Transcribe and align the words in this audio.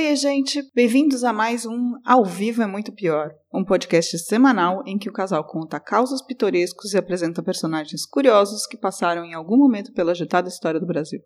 Oi, 0.00 0.14
gente! 0.14 0.62
Bem-vindos 0.76 1.24
a 1.24 1.32
mais 1.32 1.66
um 1.66 1.94
Ao 2.06 2.24
Vivo 2.24 2.62
é 2.62 2.68
Muito 2.68 2.92
Pior, 2.92 3.32
um 3.52 3.64
podcast 3.64 4.16
semanal 4.20 4.84
em 4.86 4.96
que 4.96 5.08
o 5.08 5.12
casal 5.12 5.44
conta 5.44 5.80
causos 5.80 6.22
pitorescos 6.22 6.94
e 6.94 6.96
apresenta 6.96 7.42
personagens 7.42 8.06
curiosos 8.06 8.64
que 8.64 8.76
passaram 8.76 9.24
em 9.24 9.34
algum 9.34 9.56
momento 9.56 9.92
pela 9.92 10.12
agitada 10.12 10.48
história 10.48 10.78
do 10.78 10.86
Brasil. 10.86 11.18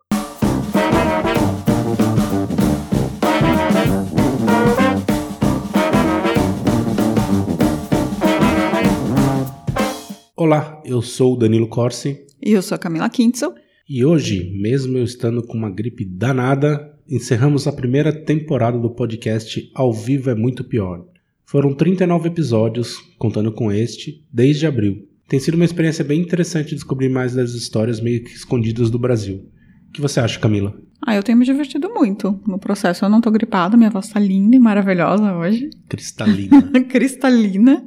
Olá, 10.34 10.80
eu 10.82 11.02
sou 11.02 11.34
o 11.34 11.36
Danilo 11.36 11.68
Corsi. 11.68 12.24
E 12.40 12.52
eu 12.52 12.62
sou 12.62 12.74
a 12.76 12.78
Camila 12.78 13.10
Kintzel. 13.10 13.52
E 13.86 14.02
hoje, 14.02 14.50
mesmo 14.58 14.96
eu 14.96 15.04
estando 15.04 15.46
com 15.46 15.58
uma 15.58 15.70
gripe 15.70 16.06
danada, 16.06 16.91
encerramos 17.08 17.66
a 17.66 17.72
primeira 17.72 18.12
temporada 18.12 18.78
do 18.78 18.90
podcast 18.90 19.70
Ao 19.74 19.92
Vivo 19.92 20.30
é 20.30 20.34
Muito 20.34 20.64
Pior. 20.64 21.04
Foram 21.44 21.74
39 21.74 22.28
episódios, 22.28 22.96
contando 23.18 23.52
com 23.52 23.70
este, 23.70 24.24
desde 24.32 24.66
abril. 24.66 25.06
Tem 25.28 25.40
sido 25.40 25.54
uma 25.54 25.64
experiência 25.64 26.04
bem 26.04 26.20
interessante 26.20 26.74
descobrir 26.74 27.08
mais 27.08 27.34
das 27.34 27.52
histórias 27.52 28.00
meio 28.00 28.22
que 28.22 28.30
escondidas 28.30 28.90
do 28.90 28.98
Brasil. 28.98 29.48
O 29.88 29.92
que 29.92 30.00
você 30.00 30.20
acha, 30.20 30.38
Camila? 30.38 30.74
Ah, 31.04 31.16
eu 31.16 31.22
tenho 31.22 31.36
me 31.36 31.44
divertido 31.44 31.92
muito 31.92 32.40
no 32.46 32.58
processo. 32.58 33.04
Eu 33.04 33.08
não 33.08 33.20
tô 33.20 33.30
gripada, 33.30 33.76
minha 33.76 33.90
voz 33.90 34.08
tá 34.08 34.20
linda 34.20 34.54
e 34.54 34.58
maravilhosa 34.58 35.34
hoje. 35.34 35.68
Cristalina. 35.88 36.62
Cristalina. 36.88 37.84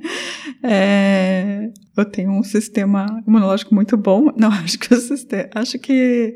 É... 0.62 1.72
Eu 1.96 2.06
tenho 2.06 2.32
um 2.32 2.44
sistema 2.44 3.24
imunológico 3.26 3.74
muito 3.74 3.96
bom. 3.96 4.34
Não, 4.38 4.52
acho 4.64 4.78
que 4.78 4.94
o 4.94 4.98
sistema. 4.98 5.50
Acho 5.56 5.80
que 5.80 6.36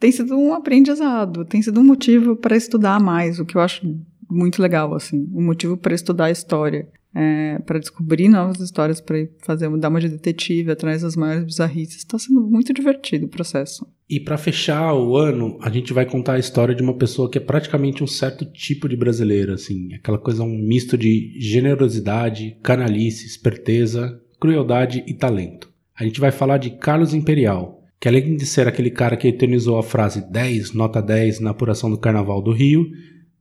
tem 0.00 0.10
sido 0.10 0.34
um 0.36 0.54
aprendizado, 0.54 1.44
tem 1.44 1.60
sido 1.60 1.78
um 1.78 1.84
motivo 1.84 2.34
para 2.34 2.56
estudar 2.56 2.98
mais, 2.98 3.38
o 3.38 3.44
que 3.44 3.56
eu 3.56 3.60
acho 3.60 3.86
muito 4.30 4.62
legal, 4.62 4.94
assim, 4.94 5.28
um 5.32 5.44
motivo 5.44 5.76
para 5.76 5.94
estudar 5.94 6.26
a 6.26 6.30
história, 6.30 6.88
é, 7.14 7.58
para 7.58 7.78
descobrir 7.78 8.28
novas 8.28 8.60
histórias, 8.60 9.00
para 9.00 9.28
fazer 9.40 9.68
dar 9.76 9.88
uma 9.88 10.00
de 10.00 10.08
detetive 10.08 10.70
atrás 10.70 11.02
das 11.02 11.16
maiores 11.16 11.44
bizarrices. 11.44 11.96
Está 11.98 12.18
sendo 12.18 12.40
muito 12.40 12.72
divertido 12.72 13.26
o 13.26 13.28
processo. 13.28 13.86
E 14.08 14.18
para 14.18 14.38
fechar 14.38 14.94
o 14.94 15.16
ano, 15.16 15.58
a 15.60 15.68
gente 15.68 15.92
vai 15.92 16.06
contar 16.06 16.34
a 16.34 16.38
história 16.38 16.74
de 16.74 16.82
uma 16.82 16.96
pessoa 16.96 17.28
que 17.28 17.38
é 17.38 17.40
praticamente 17.40 18.02
um 18.02 18.06
certo 18.06 18.44
tipo 18.44 18.88
de 18.88 18.96
brasileiro, 18.96 19.52
assim, 19.52 19.92
aquela 19.94 20.18
coisa 20.18 20.42
um 20.42 20.58
misto 20.58 20.96
de 20.96 21.34
generosidade, 21.38 22.56
canalice, 22.62 23.26
esperteza, 23.26 24.20
crueldade 24.40 25.04
e 25.06 25.12
talento. 25.12 25.70
A 25.94 26.04
gente 26.04 26.20
vai 26.20 26.30
falar 26.30 26.56
de 26.56 26.70
Carlos 26.70 27.12
Imperial, 27.12 27.79
que 28.00 28.08
além 28.08 28.34
de 28.34 28.46
ser 28.46 28.66
aquele 28.66 28.90
cara 28.90 29.16
que 29.16 29.28
eternizou 29.28 29.78
a 29.78 29.82
frase 29.82 30.28
10, 30.32 30.72
nota 30.72 31.02
10 31.02 31.40
na 31.40 31.50
apuração 31.50 31.90
do 31.90 31.98
Carnaval 31.98 32.40
do 32.40 32.50
Rio, 32.50 32.90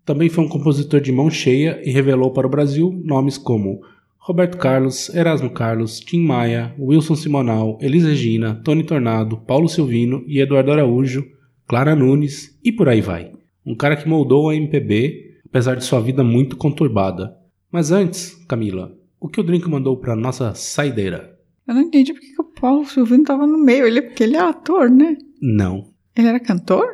também 0.05 0.27
foi 0.27 0.43
um 0.43 0.49
compositor 0.49 0.99
de 0.99 1.11
mão 1.11 1.29
cheia 1.29 1.81
e 1.83 1.91
revelou 1.91 2.31
para 2.31 2.45
o 2.45 2.49
Brasil 2.49 2.91
nomes 3.05 3.37
como 3.37 3.79
Roberto 4.17 4.57
Carlos, 4.57 5.07
Erasmo 5.15 5.49
Carlos, 5.49 5.99
Tim 6.01 6.23
Maia, 6.23 6.75
Wilson 6.77 7.15
Simonal, 7.15 7.77
Elis 7.81 8.03
Regina, 8.03 8.61
Tony 8.63 8.83
Tornado, 8.83 9.37
Paulo 9.37 9.69
Silvino 9.69 10.23
e 10.27 10.41
Eduardo 10.41 10.71
Araújo, 10.71 11.25
Clara 11.65 11.95
Nunes 11.95 12.59
e 12.63 12.71
por 12.71 12.89
aí 12.89 12.99
vai. 12.99 13.31
Um 13.65 13.75
cara 13.75 13.95
que 13.95 14.09
moldou 14.09 14.49
a 14.49 14.55
MPB, 14.55 15.37
apesar 15.45 15.75
de 15.75 15.85
sua 15.85 16.01
vida 16.01 16.23
muito 16.23 16.57
conturbada. 16.57 17.33
Mas 17.71 17.91
antes, 17.91 18.35
Camila, 18.47 18.93
o 19.19 19.29
que 19.29 19.39
o 19.39 19.43
Drink 19.43 19.69
mandou 19.69 19.95
para 19.95 20.15
nossa 20.15 20.53
saideira? 20.53 21.37
Eu 21.67 21.75
não 21.75 21.81
entendi 21.81 22.13
porque 22.13 22.33
Paulo 22.59 22.85
Silvino 22.85 23.23
tava 23.23 23.47
no 23.47 23.57
meio. 23.57 23.87
Ele, 23.87 24.01
porque 24.01 24.23
ele 24.23 24.35
é 24.35 24.41
ator, 24.41 24.89
né? 24.89 25.17
Não. 25.41 25.91
Ele 26.15 26.27
era 26.27 26.39
cantor? 26.39 26.85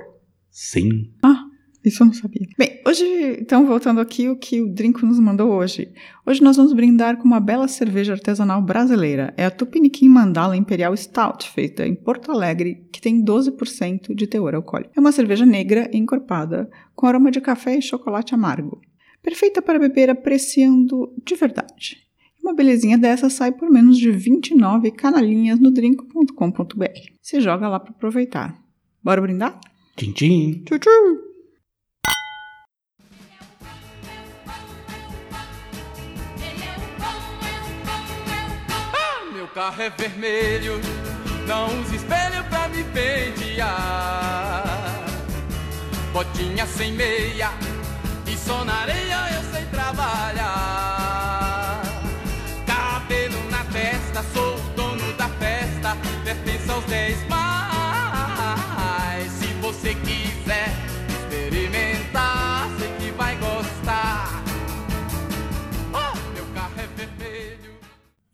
Sim. 0.49 1.11
Ah, 1.23 1.45
isso 1.83 2.01
eu 2.01 2.07
não 2.07 2.13
sabia. 2.13 2.47
Bem, 2.57 2.81
hoje, 2.85 3.05
então, 3.39 3.65
voltando 3.65 3.99
aqui, 3.99 4.29
o 4.29 4.35
que 4.35 4.61
o 4.61 4.73
Drinco 4.73 5.05
nos 5.05 5.19
mandou 5.19 5.51
hoje. 5.51 5.91
Hoje 6.25 6.41
nós 6.41 6.57
vamos 6.57 6.73
brindar 6.73 7.17
com 7.17 7.25
uma 7.25 7.39
bela 7.39 7.67
cerveja 7.67 8.13
artesanal 8.13 8.61
brasileira. 8.61 9.33
É 9.37 9.45
a 9.45 9.51
Tupiniquim 9.51 10.09
Mandala 10.09 10.57
Imperial 10.57 10.95
Stout, 10.95 11.49
feita 11.49 11.85
em 11.85 11.95
Porto 11.95 12.31
Alegre, 12.31 12.87
que 12.91 13.01
tem 13.01 13.23
12% 13.23 14.15
de 14.15 14.27
teor 14.27 14.55
alcoólico. 14.55 14.91
É 14.95 14.99
uma 14.99 15.11
cerveja 15.11 15.45
negra 15.45 15.89
encorpada, 15.93 16.69
com 16.95 17.05
aroma 17.05 17.29
de 17.29 17.41
café 17.41 17.77
e 17.77 17.81
chocolate 17.81 18.33
amargo. 18.33 18.81
Perfeita 19.21 19.61
para 19.61 19.79
beber 19.79 20.09
apreciando 20.09 21.11
de 21.25 21.35
verdade. 21.35 22.04
Uma 22.45 22.53
belezinha 22.53 22.95
dessa 22.95 23.27
sai 23.27 23.51
por 23.51 23.71
menos 23.71 23.97
de 23.97 24.11
29 24.11 24.91
canalinhas 24.91 25.59
no 25.59 25.71
drink.com.br. 25.71 26.85
Você 27.19 27.41
joga 27.41 27.67
lá 27.67 27.79
para 27.79 27.89
aproveitar. 27.89 28.55
Bora 29.03 29.19
brindar? 29.19 29.59
Tchim, 29.97 30.11
tchim. 30.11 30.63
Tchau, 30.63 30.77
tchau. 30.77 30.91
Ah, 38.93 39.33
meu 39.33 39.47
carro 39.47 39.81
é 39.81 39.89
vermelho, 39.89 40.73
não 41.47 41.65
use 41.81 41.95
espelho 41.95 42.43
pra 42.47 42.67
me 42.67 42.83
pentear. 42.93 44.63
Botinha 46.13 46.67
sem 46.67 46.93
meia 46.93 47.49
e 48.31 48.37
só 48.37 48.63
na 48.63 48.81
areia 48.81 49.35
eu 49.35 49.41
sei 49.51 49.65
trabalhar. 49.71 51.04
mais. 57.29 59.31
Se 59.31 59.47
você 59.61 59.93
quiser 59.95 60.69
experimentar, 61.07 62.69
sei 62.77 62.89
que 62.99 63.11
vai 63.15 63.37
gostar. 63.37 64.43
Oh, 65.93 66.17
meu 66.33 66.45
carro 66.53 66.73
é 66.77 66.87
vermelho. 66.95 67.71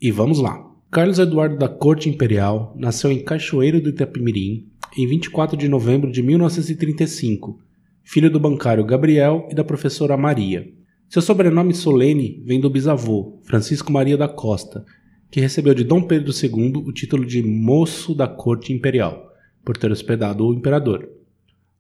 E 0.02 0.12
vamos 0.12 0.40
lá. 0.40 0.68
Carlos 0.90 1.20
Eduardo 1.20 1.58
da 1.58 1.70
Corte 1.70 2.10
Imperial 2.10 2.74
nasceu 2.78 3.12
em 3.12 3.24
Cachoeiro 3.24 3.82
do 3.82 3.90
Itapemirim 3.90 4.68
em 4.98 5.08
24 5.08 5.56
de 5.56 5.70
novembro 5.70 6.12
de 6.12 6.22
1935, 6.22 7.58
filho 8.04 8.30
do 8.30 8.40
bancário 8.40 8.84
Gabriel 8.84 9.48
e 9.50 9.56
da 9.56 9.64
professora 9.64 10.18
Maria. 10.18 10.68
Seu 11.08 11.22
sobrenome 11.22 11.74
solene 11.74 12.44
vem 12.46 12.60
do 12.60 12.70
bisavô, 12.70 13.40
Francisco 13.44 13.90
Maria 13.92 14.18
da 14.18 14.28
Costa, 14.28 14.84
que 15.32 15.40
recebeu 15.40 15.74
de 15.74 15.86
Dom 15.86 16.04
Pedro 16.04 16.32
II 16.32 16.84
o 16.86 16.92
título 16.92 17.26
de 17.26 17.42
Moço 17.42 18.14
da 18.14 18.28
Corte 18.28 18.74
Imperial, 18.74 19.32
por 19.64 19.78
ter 19.78 19.90
hospedado 19.90 20.46
o 20.46 20.54
imperador. 20.54 21.10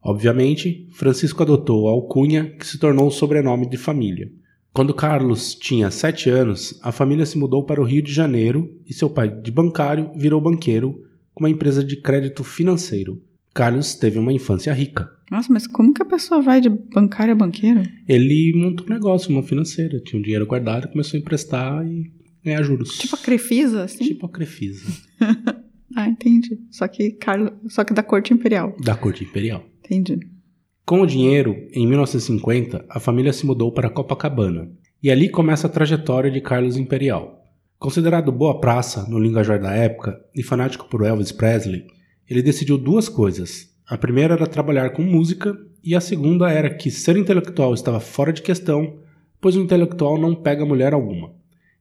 Obviamente, 0.01 0.87
Francisco 0.91 1.43
adotou 1.43 1.87
a 1.87 1.91
alcunha 1.91 2.45
que 2.57 2.65
se 2.65 2.79
tornou 2.79 3.07
o 3.07 3.11
sobrenome 3.11 3.69
de 3.69 3.77
família. 3.77 4.31
Quando 4.73 4.93
Carlos 4.93 5.53
tinha 5.53 5.91
sete 5.91 6.29
anos, 6.29 6.79
a 6.81 6.93
família 6.93 7.25
se 7.25 7.37
mudou 7.37 7.65
para 7.65 7.81
o 7.81 7.83
Rio 7.83 8.01
de 8.01 8.13
Janeiro 8.13 8.73
e 8.87 8.93
seu 8.93 9.09
pai, 9.09 9.29
de 9.29 9.51
bancário, 9.51 10.09
virou 10.15 10.39
banqueiro 10.39 11.03
com 11.33 11.43
uma 11.43 11.49
empresa 11.49 11.83
de 11.83 11.97
crédito 11.97 12.45
financeiro. 12.45 13.21
Carlos 13.53 13.95
teve 13.95 14.17
uma 14.17 14.31
infância 14.31 14.73
rica. 14.73 15.11
Nossa, 15.29 15.51
mas 15.51 15.67
como 15.67 15.93
que 15.93 16.01
a 16.01 16.05
pessoa 16.05 16.41
vai 16.41 16.61
de 16.61 16.69
bancário 16.69 17.33
a 17.33 17.37
banqueiro? 17.37 17.83
Ele 18.07 18.53
montou 18.55 18.85
um 18.85 18.89
negócio, 18.89 19.29
uma 19.29 19.43
financeira, 19.43 19.99
tinha 19.99 20.19
um 20.19 20.23
dinheiro 20.23 20.45
guardado, 20.45 20.87
começou 20.87 21.17
a 21.17 21.21
emprestar 21.21 21.85
e 21.85 22.20
ganhar 22.43 22.63
juros. 22.63 22.97
Tipo 22.97 23.15
a 23.15 23.19
Crefisa, 23.19 23.83
assim? 23.83 24.03
Tipo 24.05 24.25
a 24.25 24.29
Crefisa, 24.29 24.89
Ah, 25.95 26.07
entendi. 26.07 26.57
Só 26.69 26.87
que, 26.87 27.11
Carlos, 27.11 27.51
só 27.67 27.83
que 27.83 27.93
da 27.93 28.01
corte 28.01 28.33
imperial. 28.33 28.73
da 28.81 28.95
corte 28.95 29.25
imperial. 29.25 29.63
Entendi. 29.83 30.19
Com 30.85 31.01
o 31.01 31.05
dinheiro, 31.05 31.55
em 31.73 31.85
1950, 31.85 32.85
a 32.89 32.99
família 32.99 33.33
se 33.33 33.45
mudou 33.45 33.73
para 33.73 33.89
Copacabana. 33.89 34.71
E 35.03 35.11
ali 35.11 35.29
começa 35.29 35.67
a 35.67 35.69
trajetória 35.69 36.31
de 36.31 36.39
Carlos 36.39 36.77
Imperial. 36.77 37.43
Considerado 37.77 38.31
boa 38.31 38.59
praça 38.61 39.05
no 39.09 39.19
linguajar 39.19 39.59
da 39.59 39.73
época 39.73 40.17
e 40.35 40.41
fanático 40.43 40.87
por 40.87 41.03
Elvis 41.05 41.31
Presley, 41.31 41.85
ele 42.29 42.41
decidiu 42.41 42.77
duas 42.77 43.09
coisas. 43.09 43.69
A 43.87 43.97
primeira 43.97 44.35
era 44.35 44.47
trabalhar 44.47 44.91
com 44.91 45.01
música 45.01 45.57
e 45.83 45.93
a 45.95 45.99
segunda 45.99 46.49
era 46.49 46.73
que 46.73 46.89
ser 46.91 47.17
intelectual 47.17 47.73
estava 47.73 47.99
fora 47.99 48.31
de 48.31 48.41
questão, 48.41 48.99
pois 49.41 49.55
o 49.57 49.61
intelectual 49.61 50.17
não 50.17 50.35
pega 50.35 50.65
mulher 50.65 50.93
alguma. 50.93 51.33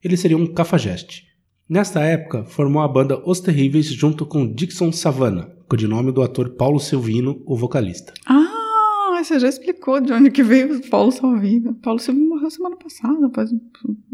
Ele 0.02 0.16
seria 0.16 0.36
um 0.36 0.46
cafajeste. 0.46 1.24
Nesta 1.68 2.00
época, 2.00 2.44
formou 2.44 2.82
a 2.82 2.88
banda 2.88 3.22
Os 3.28 3.40
Terríveis 3.40 3.86
junto 3.86 4.26
com 4.26 4.46
Dixon 4.52 4.90
Savannah, 4.92 5.48
codinome 5.68 6.10
do 6.10 6.22
ator 6.22 6.50
Paulo 6.50 6.80
Silvino, 6.80 7.40
o 7.46 7.56
vocalista. 7.56 8.12
Ah, 8.26 9.20
você 9.22 9.38
já 9.38 9.48
explicou 9.48 10.00
de 10.00 10.12
onde 10.12 10.30
que 10.30 10.42
veio 10.42 10.76
o 10.78 10.90
Paulo 10.90 11.12
Salvino. 11.12 11.74
Paulo 11.74 12.00
Silvino 12.00 12.28
morreu 12.30 12.50
semana 12.50 12.76
passada, 12.76 13.30
faz 13.34 13.52
um 13.52 13.60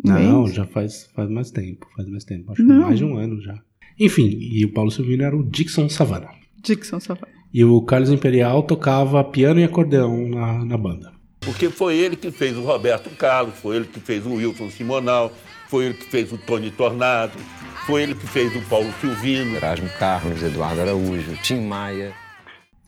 Não, 0.04 0.42
mês. 0.42 0.54
já 0.54 0.66
faz, 0.66 1.08
faz 1.14 1.30
mais 1.30 1.50
tempo, 1.50 1.86
faz 1.96 2.08
mais 2.08 2.24
tempo, 2.24 2.52
acho 2.52 2.60
que 2.62 2.68
Não. 2.68 2.82
mais 2.82 2.98
de 2.98 3.04
um 3.04 3.16
ano 3.16 3.40
já. 3.40 3.54
Enfim, 3.98 4.28
e 4.38 4.64
o 4.64 4.72
Paulo 4.74 4.90
Silvino 4.90 5.22
era 5.22 5.34
o 5.36 5.42
Dixon 5.48 5.88
Savannah. 5.88 6.32
Dixon 6.62 7.00
Savannah. 7.00 7.32
E 7.54 7.64
o 7.64 7.80
Carlos 7.82 8.10
Imperial 8.10 8.64
tocava 8.64 9.24
piano 9.24 9.60
e 9.60 9.64
acordeão 9.64 10.28
na, 10.28 10.64
na 10.64 10.76
banda. 10.76 11.10
Porque 11.40 11.70
foi 11.70 11.96
ele 11.96 12.16
que 12.16 12.30
fez 12.30 12.54
o 12.56 12.60
Roberto 12.62 13.08
Carlos, 13.16 13.54
foi 13.54 13.76
ele 13.76 13.86
que 13.86 14.00
fez 14.00 14.26
o 14.26 14.34
Wilson 14.34 14.68
Simonal, 14.68 15.32
foi 15.68 15.86
ele 15.86 15.94
que 15.94 16.04
fez 16.04 16.32
o 16.32 16.38
Tony 16.38 16.70
Tornado, 16.70 17.38
foi 17.86 18.02
ele 18.02 18.14
que 18.14 18.26
fez 18.26 18.54
o 18.56 18.60
Paulo 18.62 18.92
Silvino. 19.00 19.56
Erasmo 19.56 19.88
Carlos, 19.98 20.42
Eduardo 20.42 20.80
Araújo, 20.80 21.36
Tim 21.42 21.60
Maia. 21.60 22.12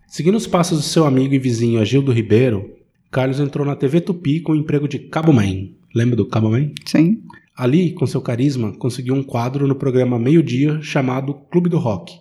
Seguindo 0.06 0.36
os 0.36 0.46
passos 0.46 0.78
do 0.78 0.84
seu 0.84 1.04
amigo 1.04 1.34
e 1.34 1.38
vizinho 1.38 1.80
Agildo 1.80 2.12
Ribeiro, 2.12 2.74
Carlos 3.10 3.40
entrou 3.40 3.66
na 3.66 3.76
TV 3.76 4.00
Tupi 4.00 4.40
com 4.40 4.52
o 4.52 4.56
emprego 4.56 4.88
de 4.88 4.98
Cabo 4.98 5.32
Man. 5.32 5.68
Lembra 5.94 6.16
do 6.16 6.26
Cabo 6.26 6.50
Man? 6.50 6.70
Sim. 6.84 7.22
Ali, 7.56 7.92
com 7.92 8.06
seu 8.06 8.20
carisma, 8.20 8.72
conseguiu 8.72 9.14
um 9.14 9.22
quadro 9.22 9.66
no 9.66 9.74
programa 9.74 10.18
Meio 10.18 10.42
Dia 10.42 10.80
chamado 10.80 11.34
Clube 11.50 11.68
do 11.68 11.78
Rock, 11.78 12.14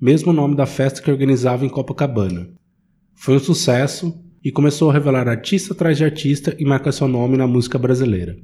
mesmo 0.00 0.32
nome 0.32 0.54
da 0.54 0.66
festa 0.66 1.00
que 1.00 1.10
organizava 1.10 1.64
em 1.64 1.68
Copacabana. 1.68 2.48
Foi 3.14 3.36
um 3.36 3.40
sucesso 3.40 4.14
e 4.44 4.50
começou 4.50 4.90
a 4.90 4.92
revelar 4.92 5.28
artista 5.28 5.72
atrás 5.72 5.96
de 5.96 6.04
artista 6.04 6.54
e 6.58 6.64
marcar 6.64 6.92
seu 6.92 7.08
nome 7.08 7.36
na 7.36 7.46
música 7.46 7.78
brasileira. 7.78 8.36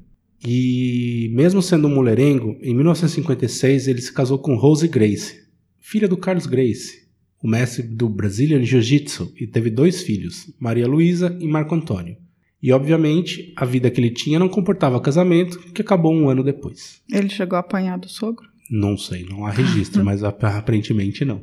E, 0.47 1.31
mesmo 1.33 1.61
sendo 1.61 1.89
um 1.89 1.95
mulherengo, 1.95 2.57
em 2.63 2.75
1956 2.75 3.89
ele 3.89 4.01
se 4.01 4.13
casou 4.13 4.39
com 4.39 4.55
Rose 4.57 4.87
Grace, 4.87 5.43
filha 5.81 6.07
do 6.09 6.17
Carlos 6.17 6.47
Grace, 6.47 7.09
o 7.43 7.49
mestre 7.49 7.83
do 7.83 8.09
Brazilian 8.09 8.63
Jiu-Jitsu, 8.65 9.33
e 9.41 9.47
teve 9.47 9.71
dois 9.71 10.03
filhos, 10.03 10.53
Maria 10.59 10.87
Luísa 10.87 11.37
e 11.41 11.47
Marco 11.47 11.75
Antônio. 11.75 12.17
E, 12.63 12.73
obviamente, 12.73 13.53
a 13.57 13.65
vida 13.65 13.89
que 13.91 14.01
ele 14.01 14.11
tinha 14.11 14.39
não 14.39 14.49
comportava 14.49 15.01
casamento, 15.01 15.59
que 15.73 15.83
acabou 15.83 16.13
um 16.13 16.29
ano 16.29 16.43
depois. 16.43 17.01
Ele 17.13 17.29
chegou 17.29 17.57
a 17.57 17.61
apanhar 17.61 17.97
do 17.99 18.09
sogro? 18.09 18.49
Não 18.71 18.97
sei, 18.97 19.25
não 19.25 19.47
há 19.47 19.51
registro, 19.51 20.03
mas 20.05 20.25
ap- 20.25 20.43
aparentemente 20.45 21.25
não. 21.25 21.43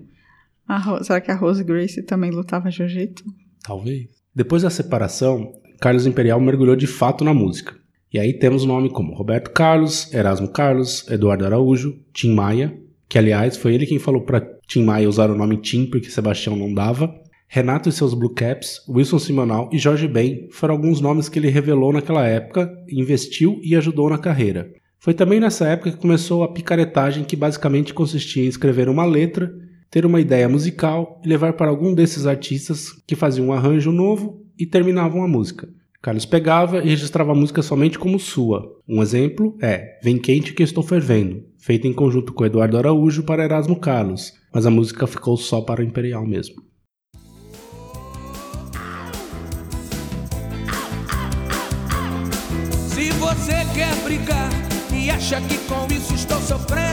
Será 1.03 1.21
que 1.21 1.31
a 1.31 1.35
Rose 1.35 1.63
Grace 1.63 2.01
também 2.03 2.31
lutava 2.31 2.69
jiu-jitsu? 2.71 3.23
Talvez. 3.63 4.07
Depois 4.33 4.63
da 4.63 4.69
separação, 4.69 5.53
Carlos 5.79 6.05
Imperial 6.05 6.39
mergulhou 6.41 6.75
de 6.75 6.87
fato 6.87 7.23
na 7.23 7.33
música. 7.33 7.75
E 8.13 8.19
aí 8.19 8.33
temos 8.33 8.63
nome 8.63 8.89
como 8.89 9.13
Roberto 9.13 9.51
Carlos, 9.51 10.13
Erasmo 10.13 10.47
Carlos, 10.47 11.05
Eduardo 11.09 11.45
Araújo, 11.45 11.99
Tim 12.13 12.33
Maia, 12.33 12.77
que 13.09 13.17
aliás 13.17 13.57
foi 13.57 13.73
ele 13.73 13.85
quem 13.85 13.99
falou 13.99 14.21
para 14.21 14.47
Tim 14.67 14.83
Maia 14.83 15.09
usar 15.09 15.29
o 15.29 15.37
nome 15.37 15.57
Tim 15.57 15.85
porque 15.85 16.09
Sebastião 16.09 16.55
não 16.55 16.73
dava. 16.73 17.13
Renato 17.47 17.87
e 17.87 17.91
seus 17.91 18.13
Blue 18.13 18.33
Caps, 18.33 18.81
Wilson 18.89 19.19
Simonal 19.19 19.69
e 19.71 19.77
Jorge 19.77 20.07
Ben 20.07 20.47
foram 20.51 20.73
alguns 20.73 20.99
nomes 20.99 21.29
que 21.29 21.37
ele 21.37 21.49
revelou 21.49 21.93
naquela 21.93 22.25
época, 22.25 22.71
investiu 22.89 23.59
e 23.63 23.75
ajudou 23.75 24.09
na 24.09 24.17
carreira. 24.17 24.71
Foi 24.99 25.13
também 25.13 25.39
nessa 25.39 25.67
época 25.67 25.91
que 25.91 25.97
começou 25.97 26.43
a 26.43 26.51
picaretagem 26.51 27.23
que 27.23 27.35
basicamente 27.35 27.93
consistia 27.93 28.43
em 28.43 28.47
escrever 28.47 28.89
uma 28.89 29.05
letra, 29.05 29.53
ter 29.91 30.05
uma 30.05 30.19
ideia 30.19 30.49
musical 30.49 31.21
e 31.23 31.29
levar 31.29 31.53
para 31.53 31.69
algum 31.69 31.93
desses 31.93 32.25
artistas 32.25 32.91
que 33.05 33.15
faziam 33.15 33.47
um 33.47 33.53
arranjo 33.53 33.91
novo 33.91 34.43
e 34.57 34.65
terminavam 34.65 35.23
a 35.23 35.27
música. 35.27 35.69
Carlos 36.05 36.23
pegava 36.23 36.83
e 36.83 36.89
registrava 36.89 37.31
a 37.31 37.35
música 37.35 37.63
somente 37.63 37.97
como 37.97 38.19
sua. 38.19 38.61
Um 38.87 39.01
exemplo 39.01 39.57
é 39.59 39.97
Vem 40.03 40.19
Quente 40.19 40.53
Que 40.53 40.61
Estou 40.61 40.83
Fervendo, 40.83 41.41
feita 41.57 41.87
em 41.87 41.93
conjunto 41.93 42.31
com 42.31 42.45
Eduardo 42.45 42.77
Araújo 42.77 43.23
para 43.23 43.43
Erasmo 43.43 43.79
Carlos, 43.79 44.31
mas 44.53 44.67
a 44.67 44.69
música 44.69 45.07
ficou 45.07 45.35
só 45.35 45.61
para 45.61 45.81
o 45.81 45.83
Imperial 45.83 46.23
mesmo. 46.23 46.57
Se 52.87 53.09
você 53.13 53.65
quer 53.73 53.95
brigar 54.03 54.51
e 54.93 55.09
acha 55.09 55.41
que 55.41 55.57
com 55.67 55.91
isso 55.91 56.13
estou 56.13 56.39
sofrendo, 56.39 56.84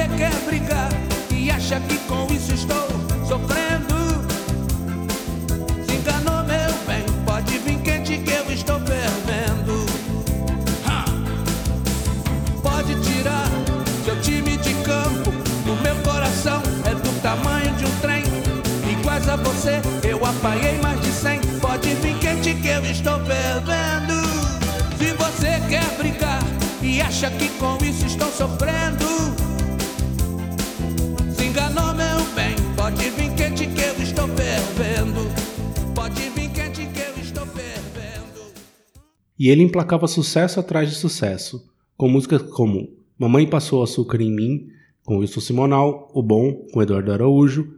você 0.00 0.08
quer 0.16 0.34
brigar 0.46 0.88
e 1.30 1.50
acha 1.50 1.78
que 1.80 1.98
com 2.08 2.26
isso 2.32 2.54
estou 2.54 2.86
sofrendo, 3.26 4.24
se 5.86 5.94
enganou, 5.94 6.42
meu 6.44 6.72
bem. 6.86 7.04
Pode 7.26 7.58
vir 7.58 7.78
quente 7.80 8.16
que 8.18 8.30
eu 8.30 8.50
estou 8.50 8.80
fervendo. 8.80 9.86
Ha! 10.86 11.04
Pode 12.62 12.94
tirar 13.02 13.46
seu 14.04 14.18
time 14.22 14.56
de 14.56 14.72
campo. 14.84 15.30
O 15.66 15.82
meu 15.82 15.96
coração 15.96 16.62
é 16.86 16.94
do 16.94 17.20
tamanho 17.20 17.70
de 17.74 17.84
um 17.84 18.00
trem. 18.00 18.22
Iguais 18.90 19.28
a 19.28 19.36
você, 19.36 19.82
eu 20.08 20.24
apanhei 20.24 20.80
mais 20.80 21.00
de 21.02 21.12
cem. 21.12 21.40
Pode 21.60 21.94
vir 21.96 22.16
quente 22.18 22.54
que 22.54 22.68
eu 22.68 22.84
estou 22.86 23.20
fervendo. 23.26 24.22
Se 24.96 25.12
você 25.12 25.60
quer 25.68 25.84
brigar 25.98 26.42
e 26.82 27.02
acha 27.02 27.30
que 27.30 27.48
com 27.50 27.76
isso 27.84 28.06
estou 28.06 28.30
sofrendo, 28.32 28.99
Pode 33.00 33.10
vir 33.12 33.34
quente 33.34 33.66
que 33.66 33.80
eu 33.80 34.02
estou 34.02 34.28
fervendo. 34.28 35.20
Pode 35.94 36.20
vir 36.20 36.50
quente 36.50 36.84
que 36.84 37.00
eu 37.00 37.22
estou 37.22 37.46
fervendo. 37.46 38.52
E 39.38 39.48
ele 39.48 39.62
emplacava 39.62 40.06
sucesso 40.06 40.60
atrás 40.60 40.90
de 40.90 40.94
sucesso, 40.94 41.64
com 41.96 42.10
músicas 42.10 42.42
como 42.42 42.90
Mamãe 43.18 43.46
Passou 43.46 43.82
Açúcar 43.82 44.20
em 44.20 44.30
Mim, 44.30 44.66
com 45.02 45.16
Wilson 45.16 45.40
Simonal, 45.40 46.10
O 46.12 46.22
Bom, 46.22 46.66
com 46.74 46.82
Eduardo 46.82 47.10
Araújo, 47.10 47.72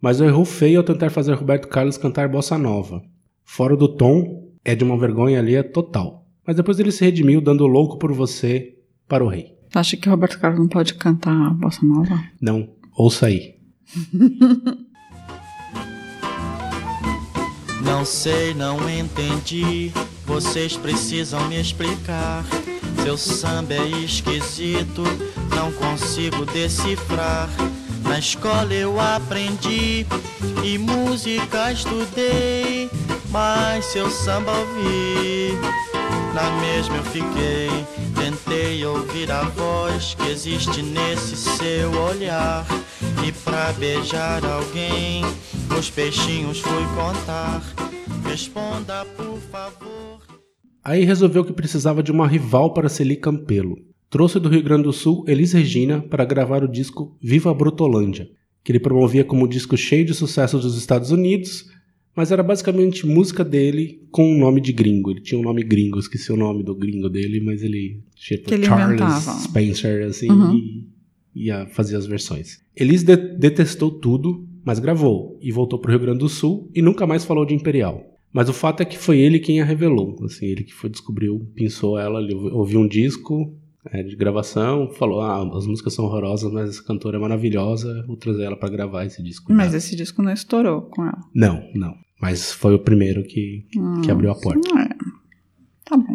mas 0.00 0.18
errou 0.22 0.46
feio 0.46 0.78
ao 0.78 0.84
tentar 0.84 1.10
fazer 1.10 1.34
Roberto 1.34 1.68
Carlos 1.68 1.98
cantar 1.98 2.30
bossa 2.30 2.56
nova. 2.56 3.02
Fora 3.44 3.76
do 3.76 3.86
tom, 3.86 4.48
é 4.64 4.74
de 4.74 4.82
uma 4.82 4.96
vergonha 4.96 5.40
alheia 5.40 5.62
total. 5.62 6.26
Mas 6.46 6.56
depois 6.56 6.80
ele 6.80 6.90
se 6.90 7.04
redimiu 7.04 7.42
dando 7.42 7.66
louco 7.66 7.98
por 7.98 8.14
você 8.14 8.78
para 9.06 9.22
o 9.22 9.28
rei. 9.28 9.52
Acha 9.74 9.94
que 9.94 10.08
Roberto 10.08 10.40
Carlos 10.40 10.58
não 10.58 10.68
pode 10.68 10.94
cantar 10.94 11.52
bossa 11.52 11.84
nova? 11.84 12.18
Não, 12.40 12.70
ouça 12.96 13.26
aí. 13.26 13.53
Não 17.84 18.02
sei, 18.02 18.54
não 18.54 18.88
entendi. 18.88 19.92
Vocês 20.24 20.74
precisam 20.74 21.46
me 21.48 21.60
explicar. 21.60 22.42
Seu 23.02 23.18
samba 23.18 23.74
é 23.74 23.86
esquisito, 23.86 25.02
não 25.54 25.70
consigo 25.72 26.46
decifrar. 26.46 27.48
Na 28.02 28.18
escola 28.18 28.72
eu 28.72 28.98
aprendi 28.98 30.06
e 30.62 30.78
música 30.78 31.72
estudei, 31.72 32.90
mas 33.30 33.84
seu 33.84 34.10
samba 34.10 34.52
ouvi. 34.52 35.52
Na 36.32 36.50
mesma 36.62 36.96
eu 36.96 37.04
fiquei, 37.04 37.68
tentei 38.14 38.84
ouvir 38.86 39.30
a 39.30 39.42
voz 39.42 40.14
que 40.14 40.30
existe 40.30 40.82
nesse 40.82 41.36
seu 41.36 41.92
olhar. 42.00 42.66
E 43.26 43.32
pra 43.44 43.72
beijar 43.74 44.44
alguém, 44.44 45.22
os 45.78 45.90
peixinhos 45.90 46.60
fui 46.60 46.82
contar. 46.94 47.62
Responda, 48.28 49.04
por 49.16 49.38
favor. 49.50 50.20
Aí 50.82 51.04
resolveu 51.04 51.44
que 51.44 51.52
precisava 51.52 52.02
de 52.02 52.10
uma 52.10 52.26
rival 52.26 52.72
para 52.74 52.88
Celi 52.88 53.16
Campelo. 53.16 53.76
Trouxe 54.10 54.38
do 54.38 54.48
Rio 54.48 54.62
Grande 54.62 54.84
do 54.84 54.92
Sul 54.92 55.24
Elis 55.26 55.52
Regina 55.52 56.00
para 56.00 56.24
gravar 56.24 56.62
o 56.62 56.68
disco 56.70 57.16
Viva 57.22 57.50
a 57.50 57.54
Brutolândia, 57.54 58.28
que 58.62 58.70
ele 58.72 58.78
promovia 58.80 59.24
como 59.24 59.44
um 59.44 59.48
disco 59.48 59.76
cheio 59.76 60.04
de 60.04 60.14
sucessos 60.14 60.62
dos 60.62 60.76
Estados 60.76 61.10
Unidos, 61.10 61.64
mas 62.14 62.30
era 62.30 62.42
basicamente 62.42 63.06
música 63.06 63.42
dele 63.44 64.00
com 64.12 64.24
um 64.34 64.38
nome 64.38 64.60
de 64.60 64.72
gringo. 64.72 65.10
Ele 65.10 65.20
tinha 65.20 65.38
um 65.40 65.42
nome 65.42 65.64
gringo, 65.64 65.98
esqueci 65.98 66.30
o 66.32 66.36
nome 66.36 66.62
do 66.62 66.74
gringo 66.74 67.08
dele, 67.08 67.40
mas 67.40 67.62
ele 67.62 68.00
tipo 68.14 68.52
ele 68.54 68.66
Charles 68.66 69.00
inventava. 69.00 69.38
Spencer 69.40 70.06
assim 70.06 70.30
Uhum. 70.30 70.54
e 70.54 70.93
ia 71.34 71.66
fazer 71.66 71.96
as 71.96 72.06
versões. 72.06 72.58
Elis 72.76 73.02
de- 73.02 73.16
detestou 73.38 73.90
tudo, 73.90 74.46
mas 74.64 74.78
gravou 74.78 75.38
e 75.42 75.50
voltou 75.52 75.78
para 75.78 75.88
o 75.88 75.92
Rio 75.92 76.00
Grande 76.00 76.18
do 76.20 76.28
Sul 76.28 76.70
e 76.74 76.80
nunca 76.80 77.06
mais 77.06 77.24
falou 77.24 77.44
de 77.44 77.54
Imperial. 77.54 78.02
Mas 78.32 78.48
o 78.48 78.52
fato 78.52 78.80
é 78.82 78.84
que 78.84 78.98
foi 78.98 79.18
ele 79.18 79.38
quem 79.38 79.60
a 79.60 79.64
revelou. 79.64 80.16
Assim, 80.24 80.46
ele 80.46 80.64
que 80.64 80.74
foi 80.74 80.90
descobriu, 80.90 81.46
pensou 81.54 81.98
ela, 81.98 82.20
ouviu 82.52 82.80
um 82.80 82.88
disco 82.88 83.56
é, 83.92 84.02
de 84.02 84.16
gravação, 84.16 84.90
falou: 84.90 85.20
Ah, 85.20 85.56
as 85.56 85.66
músicas 85.66 85.94
são 85.94 86.04
horrorosas, 86.04 86.50
mas 86.52 86.70
essa 86.70 86.82
cantora 86.82 87.16
é 87.16 87.20
maravilhosa, 87.20 88.04
vou 88.06 88.16
trazer 88.16 88.44
ela 88.44 88.56
para 88.56 88.70
gravar 88.70 89.04
esse 89.04 89.22
disco. 89.22 89.52
Mas 89.52 89.66
dela." 89.68 89.76
esse 89.76 89.94
disco 89.94 90.20
não 90.22 90.32
estourou 90.32 90.82
com 90.82 91.02
ela. 91.02 91.18
Não, 91.34 91.62
não. 91.74 91.94
Mas 92.20 92.52
foi 92.52 92.74
o 92.74 92.78
primeiro 92.78 93.22
que, 93.24 93.66
que 94.02 94.10
abriu 94.10 94.30
a 94.32 94.34
porta. 94.34 94.68
É. 94.80 94.88
Tá 95.84 95.96
bom. 95.96 96.14